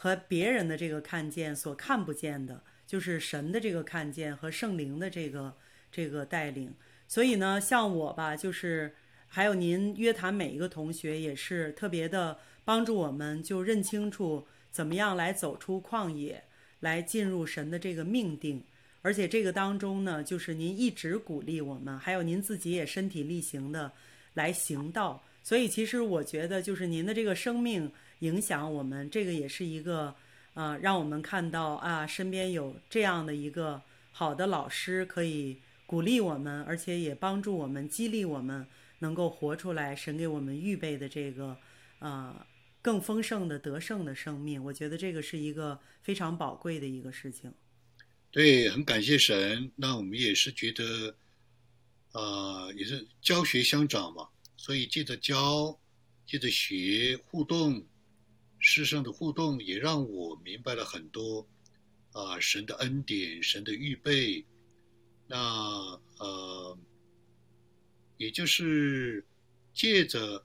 [0.00, 5.52] 和别人的这个看见所看不见的，就是神的这个看见和圣灵的这个
[5.90, 6.72] 这个带领。
[7.08, 8.94] 所以呢，像我吧，就是
[9.26, 16.44] 还有您约谈每一个同学，也是特别的帮助我们，就认清楚怎么样来走出旷野，
[16.78, 18.62] 来进入神的这个命定。
[19.02, 23.90] 而且这个当中呢，就是您一直鼓励我们，还有您自己也身体力行的
[24.34, 25.24] 来行道。
[25.42, 30.14] 所以其实我觉得，就是您的这个生命影响我们，这个也是一个
[30.54, 38.66] 啊，让我们看到啊，身边有这样的一个好的老师可以鼓励我们，而且也帮助我们、激励我们，
[38.98, 41.56] 能够活出来神给我们预备的这个
[42.00, 42.46] 啊
[42.82, 44.62] 更丰盛的得胜的生命。
[44.64, 47.52] 我觉得这个是一个非常宝贵的一个事情。
[48.30, 49.70] 对，很感谢神。
[49.76, 51.16] 那我们也是觉得，
[52.12, 54.28] 啊，也是教学相长嘛。
[54.56, 55.78] 所以借着教，
[56.26, 57.82] 借着学互动，
[58.58, 61.48] 师生的互动也让我明白了很多，
[62.12, 64.44] 啊，神的恩典，神的预备。
[65.26, 65.38] 那
[66.18, 66.78] 呃，
[68.16, 69.24] 也就是
[69.72, 70.44] 借着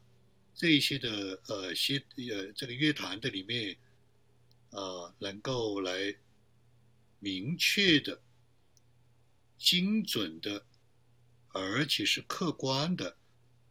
[0.53, 3.77] 这些的呃些呃这个乐团的里面，
[4.71, 6.15] 啊，能够来。
[7.25, 8.21] 明确的、
[9.57, 10.65] 精准的，
[11.53, 13.15] 而且是客观的，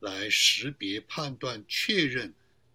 [0.00, 2.32] 来识别、判断、确认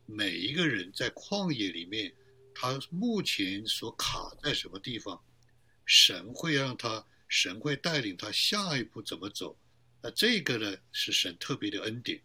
[0.09, 2.13] 每一个人在旷野里面，
[2.55, 5.21] 他目前所卡在什么地方，
[5.85, 9.55] 神会让他，神会带领他下一步怎么走。
[10.01, 12.21] 那这个呢，是神特别的恩典。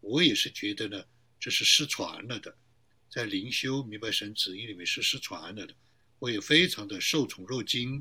[0.00, 1.04] 我也是觉得呢，
[1.40, 2.56] 这是失传了的，
[3.10, 5.74] 在灵修明白神旨意里面是失传了的。
[6.20, 8.00] 我也非常的受宠若惊，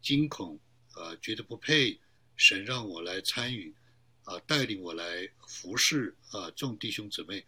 [0.00, 0.58] 惊恐，
[0.94, 1.98] 呃，觉得不配，
[2.36, 3.74] 神让我来参与，
[4.22, 7.44] 啊，带领我来服侍啊，众弟兄姊妹。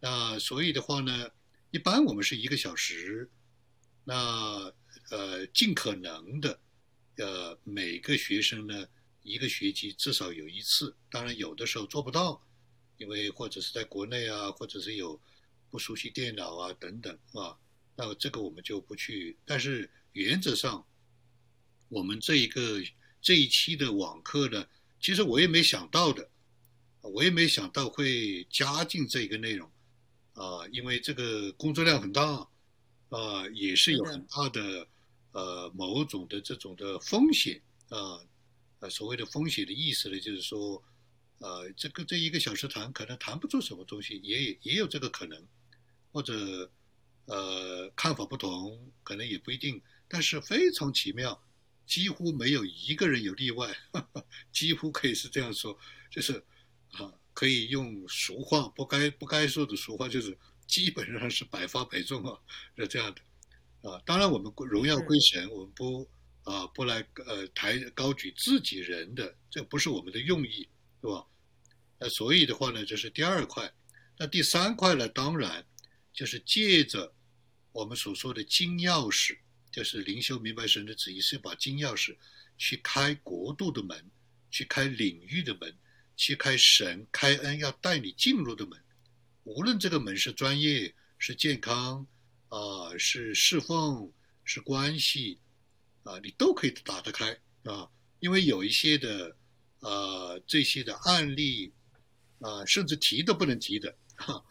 [0.00, 1.30] 那所以的话呢，
[1.70, 3.30] 一般我们是一个小时，
[4.04, 4.72] 那
[5.10, 6.60] 呃，尽可能的，
[7.16, 8.86] 呃，每个学生呢，
[9.22, 10.94] 一个学期至少有一次。
[11.10, 12.42] 当然有的时候做不到，
[12.98, 15.20] 因为或者是在国内啊，或者是有
[15.70, 17.56] 不熟悉电脑啊等等啊。
[17.96, 20.86] 那这个我们就不去，但是原则上，
[21.88, 22.82] 我们这一个
[23.22, 24.66] 这一期的网课呢，
[25.00, 26.30] 其实我也没想到的，
[27.00, 29.70] 我也没想到会加进这个内容，
[30.36, 32.48] 啊，因为这个工作量很大，
[33.08, 34.86] 啊，也是有很大的
[35.32, 38.20] 呃某种的这种的风险啊，
[38.78, 40.80] 呃，所谓的风险的意思呢，就是说，
[41.40, 45.44] 呃，这个这一个小时谈可能谈不出什么东西，也也有这个可能，
[46.12, 46.70] 或者。
[47.28, 51.42] 呃，看法不同，可能也不一定，但是非常奇妙，
[51.84, 53.76] 几乎没有一个人有例外，
[54.52, 55.76] 几乎可以是这样说，
[56.08, 56.34] 就是
[56.92, 62.40] 啊，可以用俗话，不该不该说的俗话，就是基本上是百发百中啊，
[62.78, 64.00] 是这样的啊。
[64.06, 66.08] 当然，我们荣耀归神，我们不
[66.44, 70.66] 啊不来呃抬高举自己人的，这不是我们的用意，
[71.02, 71.26] 是吧？
[71.98, 73.70] 那所以的话呢，这是第二块。
[74.16, 75.66] 那第三块呢，当然
[76.14, 77.12] 就是借着。
[77.72, 79.36] 我们所说的金钥匙，
[79.70, 82.16] 就是灵修明白神的旨意，是把金钥匙
[82.56, 84.10] 去开国度的门，
[84.50, 85.76] 去开领域的门，
[86.16, 88.76] 去开神开恩要带你进入的门。
[89.44, 92.06] 无论这个门是专业、是健康
[92.48, 94.12] 啊、是侍奉、
[94.44, 95.38] 是关系
[96.02, 97.88] 啊，你都可以打得开啊。
[98.18, 99.36] 因为有一些的
[99.80, 101.72] 啊这些的案例
[102.40, 104.42] 啊，甚至提都不能提的哈，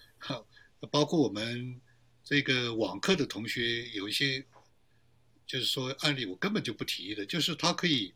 [0.91, 1.81] 包括我们。
[2.27, 4.43] 这个网课的同学有一些，
[5.45, 8.15] 就是说案例我根本就不提的，就是他可以，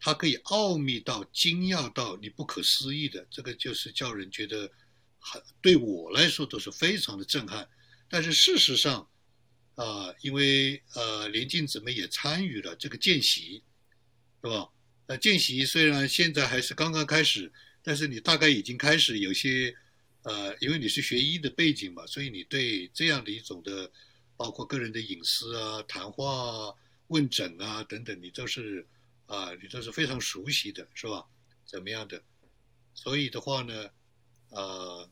[0.00, 4.70] 它可以奥秘到惊讶到你不可思议的，这个就是叫人觉得
[5.18, 7.68] 很对我来说都是非常的震撼。
[8.08, 9.08] 但是事实上，
[9.74, 13.62] 啊，因为呃连静姊妹也参与了这个见习，
[14.42, 14.68] 是吧？
[15.06, 17.52] 呃见习虽然现在还是刚刚开始，
[17.82, 19.76] 但是你大概已经开始有些。
[20.26, 23.92] 呃，因为你是学医的背景嘛，所以你对这样的一种的，
[24.38, 26.74] 包括个人的隐私啊、谈话、啊、
[27.08, 28.86] 问诊啊等等，你都是
[29.26, 31.24] 啊，你都是非常熟悉的，是吧？
[31.66, 32.22] 怎么样的？
[32.94, 33.90] 所以的话呢，
[34.50, 35.10] 呃，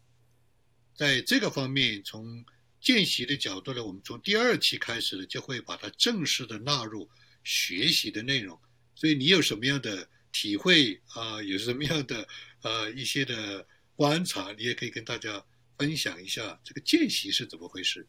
[0.95, 2.45] 在这个方面，从
[2.81, 7.09] 见习的角度呢，我们从第二期开始呢，就会把它正式的纳入
[7.45, 8.61] 学习的内容。
[8.95, 11.43] 所以你有什么样的体会啊？
[11.43, 12.29] 有什么样的
[12.63, 13.67] 呃一些的？
[13.95, 15.45] 观察，你也可以跟大家
[15.77, 18.09] 分享一下这个见习是怎么回事。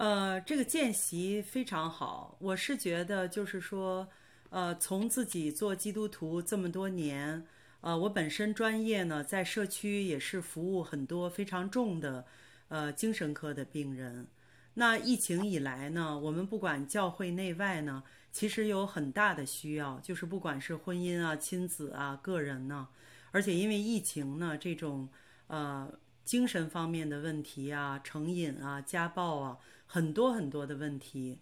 [0.00, 4.08] 呃，这个见习非常好，我是觉得就是说，
[4.48, 7.44] 呃，从自己做基督徒这么多年，
[7.82, 12.24] 呃，我本身专业呢在社区也是服务很多非常重的
[12.68, 14.26] 呃精神科的病人，
[14.72, 22.88] 那疫情以来呢，我们不管教会内外呢，其实有很大的需要，就是不管是婚姻啊、亲子啊、个人呢，
[23.32, 25.10] 而且因为疫情呢，这种
[25.48, 25.92] 呃
[26.30, 31.40] 精神方面的问题啊、成瘾啊、家暴啊，很多很多的问题。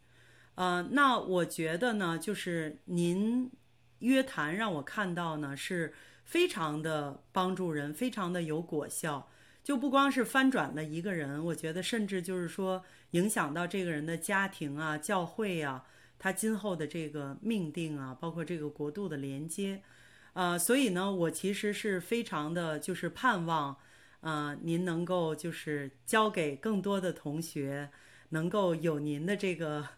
[0.54, 3.50] 呃，那我觉得呢，就是您
[3.98, 5.92] 约谈让我看到呢，是
[6.24, 9.28] 非常的帮助人，非常的有果效。
[9.62, 15.84] 就不光是翻转了一个人，我觉得甚至就是说影响到这个人的家庭啊、教会啊，
[16.18, 19.82] 他今后的这个命定啊，包括这个国度的连接，
[20.32, 23.76] 呃，所以呢，我其实是非常的就是盼望，
[24.20, 27.90] 呃，您能够就是教给更多的同学，
[28.30, 29.88] 能够有您的这个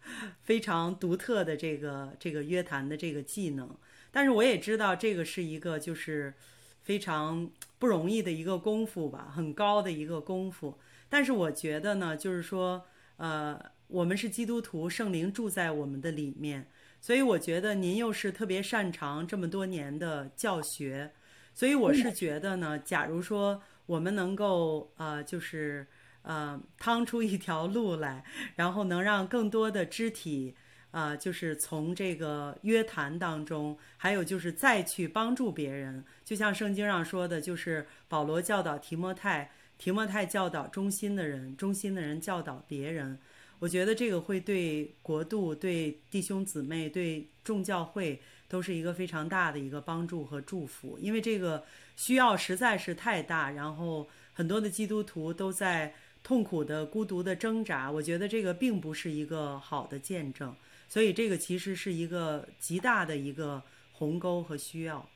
[0.43, 3.77] 非常独特的这个这个约谈的这个技能，
[4.11, 6.35] 但是我也知道这个是一个就是
[6.83, 7.51] 非常。
[7.81, 10.79] 不容易的一个功夫吧，很高的一个功夫。
[11.09, 12.85] 但是我觉得呢，就是说，
[13.16, 16.68] 呃，我们是基督徒，圣灵住在我们的里面，
[17.01, 21.12] 所以我觉得您又是特别擅长这么多年的教学，
[21.55, 25.86] 所以我是觉得呢，假如说我们能够呃，就是
[26.22, 28.24] 呃，趟出一条路来，
[28.55, 30.55] 然后能让更多的肢体。
[30.93, 43.16] 啊，就是从这个约谈当中，还有就是再去帮助别人，就像圣经上说的，就是保罗教导提摩太，提摩太教导忠心的人，忠心的人教导别人。
[43.61, 48.20] 我觉得这个会对国度、对弟兄姊妹、对众教会
[48.51, 51.64] 都是一个非常大的一个帮助和祝福，因为这个
[51.96, 55.94] 需要实在是太大，然后很多的基督徒都在
[56.24, 57.88] 痛苦的、孤独的挣扎。
[57.88, 60.55] 我觉得这个并不是一个好的见证。
[60.88, 65.09] 所以这个其实是一个极大的一个鸿沟和需要。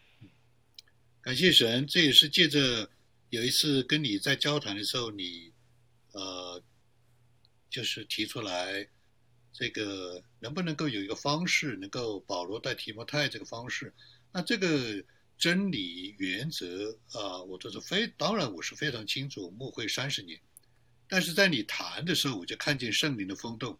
[1.20, 2.88] 感谢神，这也是借着
[3.30, 5.52] 有一次跟你在交谈的时候，你
[6.12, 6.62] 呃，
[7.68, 8.86] 就是提出来
[9.54, 13.94] 这个能不能够有一个方式，能够保罗带提摩太这个方式。
[14.32, 15.02] 那这个
[15.38, 20.40] 真理原则啊，我都是非当然我是非常清楚，牧会三十年，
[21.08, 23.78] 但是在你谈的时候，我就看见圣灵的风动。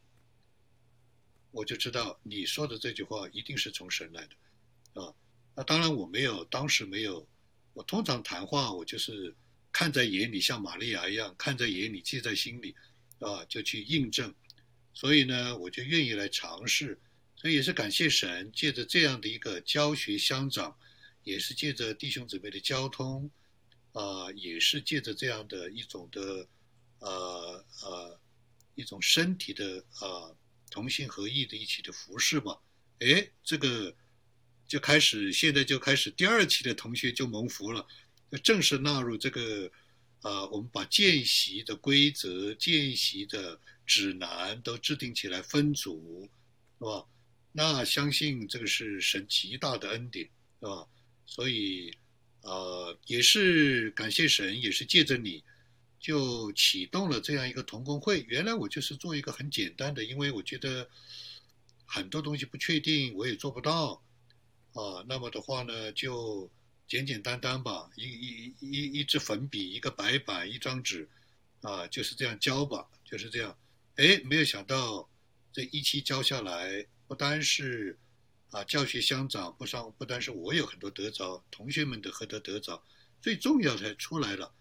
[1.51, 5.12] 我就知道你说的这句话一定是从神来的，啊，
[5.57, 7.27] 那当然我没有，当时没有。
[7.72, 9.35] 我通常谈话，我就是
[9.72, 12.77] 看在眼里，像玛利亚一样看在眼里，记在心里，
[13.18, 14.33] 啊，就去印证。
[14.95, 16.99] 所以呢，我就愿意来尝试。
[17.36, 20.74] 所以也是感谢神，借着这样的一个教学相长，
[21.24, 23.30] 也是借着弟兄姊妹的交通，
[23.92, 26.49] 啊，也是借着这样的一种的，
[27.01, 28.20] 呃呃，
[28.74, 30.34] 一种身体的啊。
[30.70, 32.59] 同心合意的一起的服饰嘛，
[32.99, 33.95] 哎，这个
[34.66, 37.86] 就开始，现在就开始第二期的同学就蒙福了，
[38.28, 39.70] 就正式纳入这个，
[40.25, 46.27] 啊，我们把见习的规则、见习的指南都制定起来，分组，
[46.79, 47.05] 是吧？
[47.53, 50.25] 那相信这个是神极大的恩典，
[50.61, 50.89] 是吧？
[51.27, 51.93] 所以，
[52.41, 55.45] 呃，也是感谢神，也是借着你。
[56.01, 58.27] 就启动了这样一个同工会。
[58.29, 60.87] 原来我就是做一个很简单的，因为我觉得
[61.87, 64.03] 很多东西不确定，我也做不到
[64.75, 65.03] 啊。
[65.09, 66.51] 那么的话呢，就
[66.87, 71.09] 简简单单吧，一一一一支粉笔，一个白板，一张纸
[71.62, 73.57] 啊，就是这样教吧，就是这样。
[73.97, 75.09] 哎，没有想到
[75.53, 77.99] 这一期教下来，不单是
[78.51, 82.82] 啊教学相长，不上不单是我有很多得着，同学们的何德得着，
[83.20, 84.55] 最重要的出来了。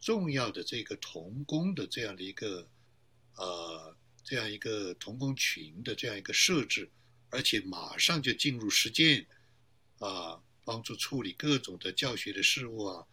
[0.00, 2.68] 重要的这个童工的这样的一个，
[3.34, 6.88] 呃，这样一个童工群的这样一个设置，
[7.30, 9.26] 而且马上就进入实践，
[9.98, 13.06] 啊，帮助处理各种的教学的事务啊，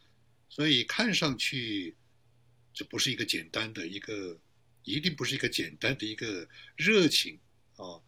[0.49, 1.95] 所以看上去
[2.73, 4.37] 这不是一个简单的一个，
[4.83, 6.45] 一定不是一个简单的一个
[6.75, 7.39] 热情
[7.77, 8.01] 啊，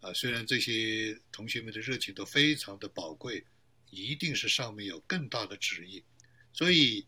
[0.00, 3.46] 啊，虽然这些同学们的热情都非常的宝贵，
[3.88, 6.04] 一定是上面有更大的旨意，
[6.52, 7.06] 所以。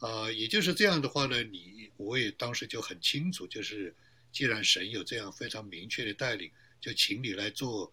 [0.00, 3.94] 啊，也就是这样的话呢，你我也当时就很清楚，就是
[4.32, 7.90] 既然神有这样非常明确的带领，就请你来做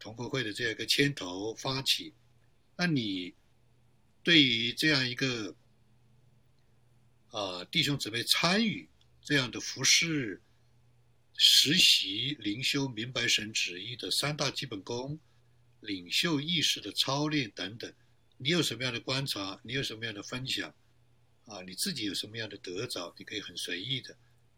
[0.00, 2.12] 同工会的这样一个牵头发起。
[2.82, 3.32] 那你
[4.24, 5.54] 对于这样一个
[7.30, 8.88] 啊弟兄姊妹参与
[9.22, 10.42] 这样的服饰
[11.34, 15.20] 实习、灵修、明白神旨意的三大基本功、
[15.78, 17.94] 领袖意识的操练等等，
[18.36, 19.60] 你有什么样的观察？
[19.62, 20.74] 你有什么样的分享？
[21.46, 23.14] 啊，你自己有什么样的得着？
[23.16, 24.16] 你可以很随意的，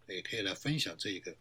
[0.08, 1.36] 也可以来分享这一个。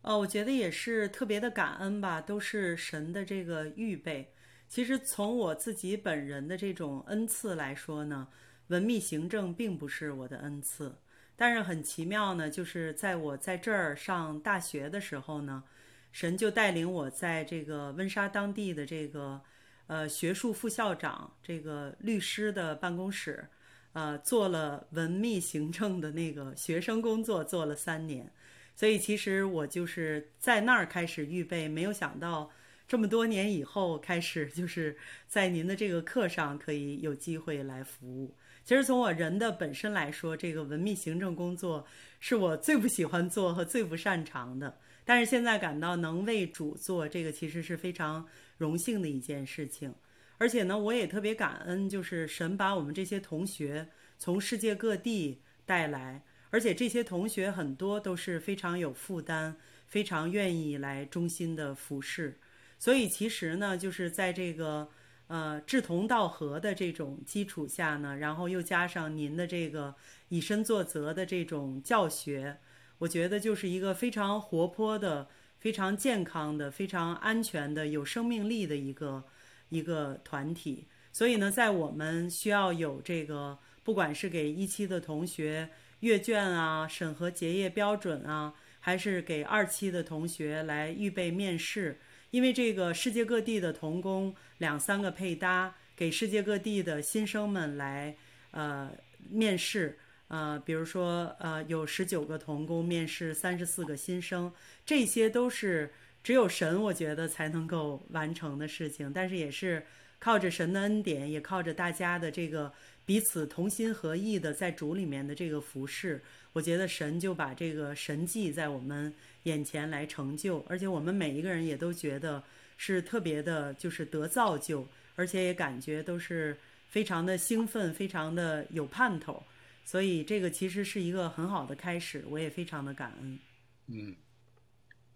[0.00, 4.32] 哦，我觉得也是特别的感恩吧，都是神的这个预备。
[4.72, 8.28] 其实从我自己本人的这种恩赐来说呢，
[8.68, 10.96] 文秘行政并不是我的恩赐。
[11.36, 15.62] 但是很奇妙呢，就是在我在这儿上大学的时候呢，
[16.10, 19.42] 神就带领我在这个温莎当地的这个
[19.88, 23.46] 呃学术副校长这个律师的办公室，
[23.92, 28.32] 呃做了文秘行政的那个学生工作，做了三年。
[28.74, 32.50] 所以其实我就是在那儿开始预备，没有想到
[32.92, 34.94] 这么多年以后开始，就是
[35.26, 38.36] 在您的这个课上可以有机会来服务。
[38.66, 41.86] 其实从我人的本身来说，这个文秘行政工作
[42.20, 44.78] 是我最不喜欢做和最不擅长的。
[45.06, 48.28] 但是现在感到能为主做这个，其实是非常
[48.58, 49.94] 荣幸的一件事情。
[50.36, 53.88] 而且呢，我也特别感恩，就是神把我们这些同学
[54.18, 56.22] 从世界各地带来。
[56.50, 62.38] 而且这些同学很多都是非常有负担，非常愿意来中心的服侍。
[62.82, 64.88] 所以其实呢，就是在这个
[65.28, 69.94] 呃志同道合的这种基础下呢，然后又加上您的这个
[70.30, 72.58] 以身作则的这种教学，
[72.98, 75.28] 我觉得就是一个非常活泼的、
[75.60, 79.22] 非常健康的、非常安全的、有生命力的一个
[79.68, 80.88] 一个团体。
[81.12, 85.70] 所以呢，在我们需要有这个，不管是给一期的同学。
[86.00, 92.00] 阅卷啊，审核结业标准啊，还是给二期的同学来预备面试。
[92.32, 98.16] 因为这个世界各地的童工两三个配搭，给世界各地的新生们来
[98.50, 98.90] 呃
[99.30, 99.98] 面试。
[100.28, 104.50] 呃，比如说呃有十九个童工面试三十四个新生，
[104.84, 105.92] 这些都是
[106.24, 109.12] 只有神我觉得才能够完成的事情。
[109.12, 109.84] 但是也是
[110.18, 112.72] 靠着神的恩典，也靠着大家的这个。
[113.04, 116.22] 彼此同心合意的在主里面的这个服饰，
[116.52, 119.12] 我觉得神就把这个神迹在我们
[119.44, 122.42] 眼前来成就，而且我们每一个人也都觉得
[122.76, 126.56] 是特别的，就是得造就，而且也感觉都是
[126.88, 129.42] 非常的兴奋，非常的有盼头，
[129.84, 133.38] 所以这个其实是一个很好的开始，我也非常的感恩。
[133.86, 134.14] 嗯，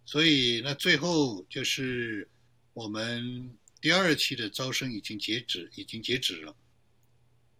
[0.04, 2.28] 所以那最后就是
[2.72, 6.56] 我们第二期的招生已经截止，已经截止了。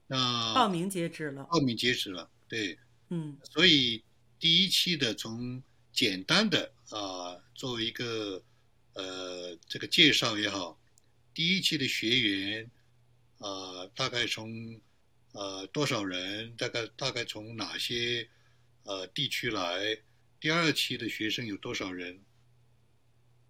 [0.06, 2.78] 那报名截止了，报名截止了，对，
[3.09, 4.02] 嗯，所以
[4.38, 8.42] 第一期的从简单的啊，作为一个
[8.94, 10.80] 呃这个介绍也好，
[11.32, 12.70] 第一期的学员
[13.38, 14.80] 啊，大概从
[15.32, 18.28] 呃多少人，大概大概从哪些
[18.84, 19.98] 呃地区来，
[20.40, 22.20] 第二期的学生有多少人，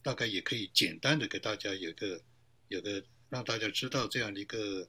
[0.03, 2.23] 大概也可以简单的给大家有个
[2.69, 4.89] 有个让大家知道这样的一个。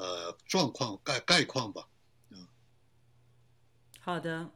[0.00, 1.88] 呃，状况概概况吧，
[4.00, 4.50] 好的，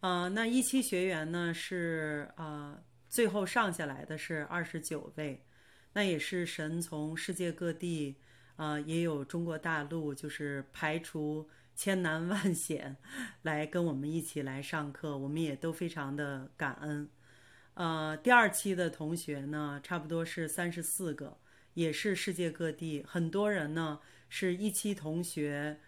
[0.00, 5.44] 呃，那一期学员呢是啊，最后上下来的是二十九位，
[5.92, 8.16] 那也是神从世界各地
[8.56, 12.96] 啊，也有中国大陆，就是排除千难万险
[13.42, 17.08] 来跟我们一起来上课，我们也都非常的感恩。
[17.74, 21.36] 呃，第二期的同学呢，差不多是三十四个，
[21.72, 23.98] 也是世界各地，很多人呢。
[24.30, 25.78] 是一期同学，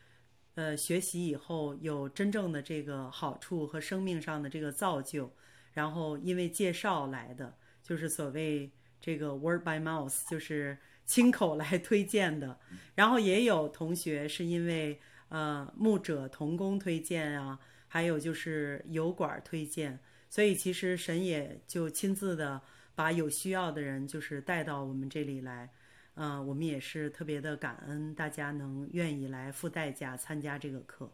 [0.56, 5.30] 呃，学习以后有真正的这个好处和生命上的这个造就，
[5.74, 12.58] 然后因为介绍来的，就是所谓这个 word by mouth，就是亲口来推荐的。
[12.96, 14.98] 然后也有同学是因为
[15.28, 19.98] 呃牧者同工推荐啊，还有就是油管推荐，
[20.30, 22.62] 所以其实神也就亲自的
[22.94, 25.70] 把有需要的人就是带到我们这里来。
[26.18, 31.12] 嗯，我们也是特别的感恩，大家能愿意来付代价参加这个课。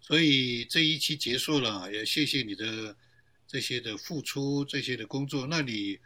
[0.00, 2.96] 所以这一期结束了，也谢谢你的
[3.46, 5.46] 这些的付出，这些的工作。
[5.46, 6.00] 那你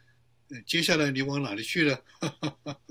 [0.66, 2.04] 接下来你往哪里去了？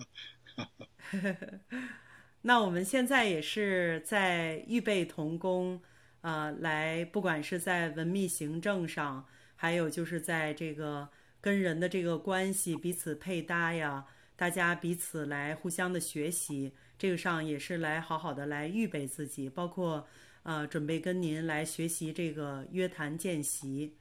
[2.42, 5.80] 那我们现在也是在预备童工，
[6.22, 11.10] 呃，来不管是在文秘行政上，还有就是在这个
[11.40, 14.08] 跟人的这个关系彼此配搭呀。
[14.42, 20.08] 大家彼此来互相的学习，这个上也是来好好的来预备自己，包括
[20.42, 23.94] 呃准备跟您来学习这个约谈见习，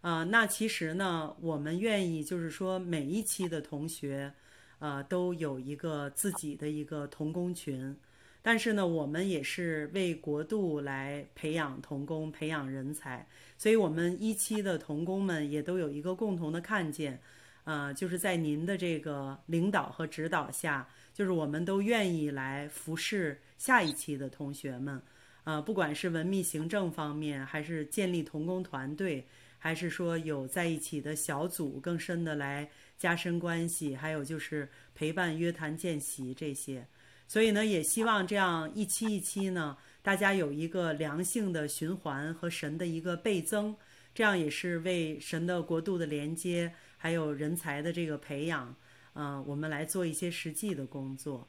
[0.00, 4.32] 啊，那其实呢，我们愿意就是说每一期的同学，
[4.78, 7.96] 呃，都有一个自己的一个童工群，
[8.40, 13.26] 但是呢，我们也是为国度来培养童工、培养人才，
[13.56, 17.20] 所以我们一期的童工们也都有一个共同的看见。
[17.68, 24.98] 呃，就是在您的这个领导和指导下，就是我们都愿意来服侍下一期的同学们。
[25.44, 29.22] 呃，不管是文秘行政方面，还是建立童工团队，
[29.58, 32.66] 还是说有在一起的小组，更深的来
[32.96, 36.86] 加深关系，还有就是陪伴约谈见习这些。
[37.26, 39.76] 所以呢，也希望这样一期一期呢。
[40.00, 43.76] 大家有一个良性的循环和神的一个倍增，
[44.14, 48.76] 这样也是为神的国度的连接，还有人才的这个培养，
[49.14, 51.48] 呃，我们来做一些实际的工作。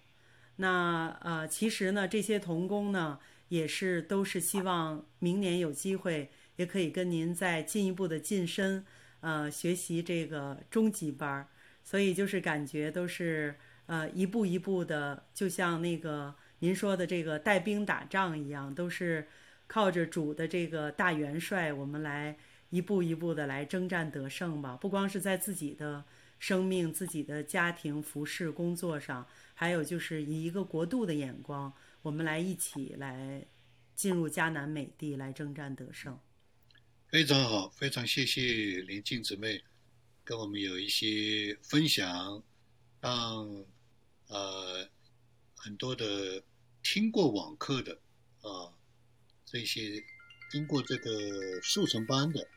[0.56, 3.20] 那呃，其实呢，这些童工呢，
[3.50, 8.86] 也是都是希望明年有机会，也可以跟您再进一步的晋升，
[9.22, 11.48] 呃，学习这个中级班儿。
[11.82, 13.56] 所以就是感觉都是
[13.88, 19.28] 呃一步一步的，就像那个您说的这个带兵打仗一样，都是
[19.66, 22.38] 靠着主的这个大元帅，我们来
[22.70, 24.78] 一步一步的来征战得胜吧。
[24.78, 26.06] 不光是在自己的
[26.40, 29.28] 生命、自己的家庭、服饰、工作上。
[29.54, 33.46] 还有就是以一个国度的眼光，我们来一起来
[33.94, 36.18] 进入迦南美地来征战得胜。
[37.10, 39.62] 非常好，非常谢谢林静姊妹
[40.24, 42.42] 跟我们有一些分享，
[43.02, 43.66] 让
[44.28, 44.88] 呃
[45.58, 46.42] 很多的
[46.82, 48.00] 听过网课的
[48.42, 48.72] 啊
[49.44, 50.02] 这些
[50.50, 52.48] 经过这个速成班的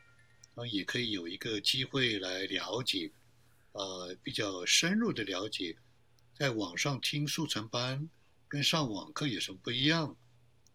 [0.55, 3.11] 然后也可以有一个机会来了解，
[3.71, 5.75] 呃比较深入的了解。
[6.35, 8.09] 在网上听速成班
[8.47, 10.17] 跟上网课有什么不一样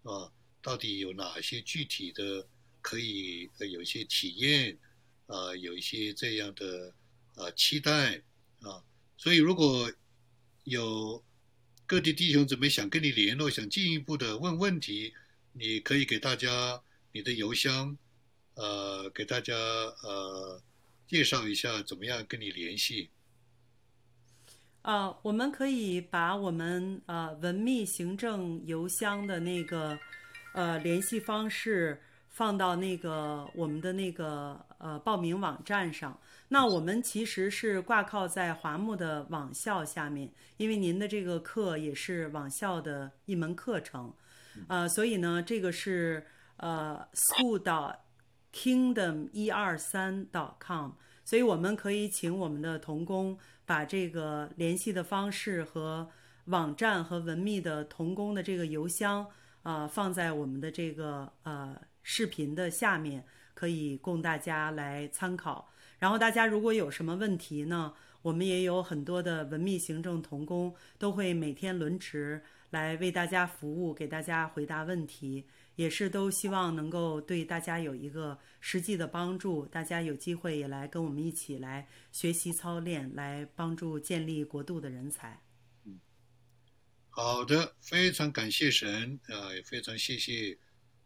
[0.02, 0.32] 啊？
[0.60, 2.46] 到底有哪些具体的
[2.80, 4.78] 可以有一些体验
[5.26, 5.54] 啊？
[5.56, 6.92] 有一些这样的
[7.34, 8.22] 啊期待
[8.60, 8.82] 啊？
[9.16, 9.92] 所以如果
[10.64, 11.24] 有
[11.86, 15.14] 各地弟兄姊妹想跟你联络，想进一步的问问题，
[15.52, 17.96] 你可以给大家你的邮箱，
[18.58, 20.60] 呃，给大家呃
[21.06, 23.08] 介绍一下怎么样跟你联系。
[24.82, 29.96] 呃，我们可以把我们呃文秘行政邮箱的那个
[30.54, 36.18] 呃联系方式放到那个我们的那个呃报名网站上。
[36.48, 44.12] 那我们其实是挂靠在华木的网校下面，因为您的这个课也是网校的一门课程，
[44.66, 48.00] 呃，所以呢，这个是呃 school 的
[48.52, 50.92] kingdom 一二三 dot com，
[51.24, 53.38] 所以我们可以请我们的童工。
[53.66, 56.08] 把这个联系的方式和
[56.46, 59.26] 网站和文秘的同工的这个邮箱
[59.62, 65.68] 啊，放在我们的这个呃视频的下面，可以供大家来参考。
[65.98, 67.92] 然后大家如果有什么问题呢，
[68.22, 75.44] 我们也有很多的文秘行政同工都会每天轮值来为大家服务，给大家回答问题。
[75.78, 85.40] 也是都希望能够对大家有一个实际的帮助，大家有机会也来跟我们一起来学习操练，来帮助建立国度的人才。
[85.84, 86.00] 嗯，
[87.10, 90.58] 好的，非常感谢神啊，也非常谢谢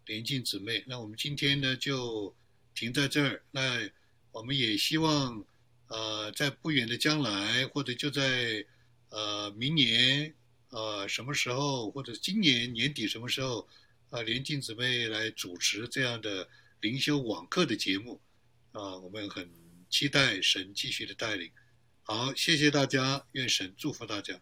[0.06, 0.82] 连静姊妹。
[0.86, 2.34] 那我们今天呢就
[2.74, 3.42] 停在这儿。
[3.50, 3.86] 那
[4.30, 5.44] 我们也希望
[5.88, 8.64] 呃在不远的将来，或者就在
[9.10, 10.34] 呃明年
[10.70, 13.68] 呃什么时候，或者今年年底什么时候。
[14.12, 16.46] 啊，连静姊妹来主持这样的
[16.82, 18.20] 灵修网课的节目，
[18.72, 19.50] 啊，我们很
[19.88, 21.50] 期待神继续的带领。
[22.02, 24.38] 好，谢谢大家，愿神祝福大家。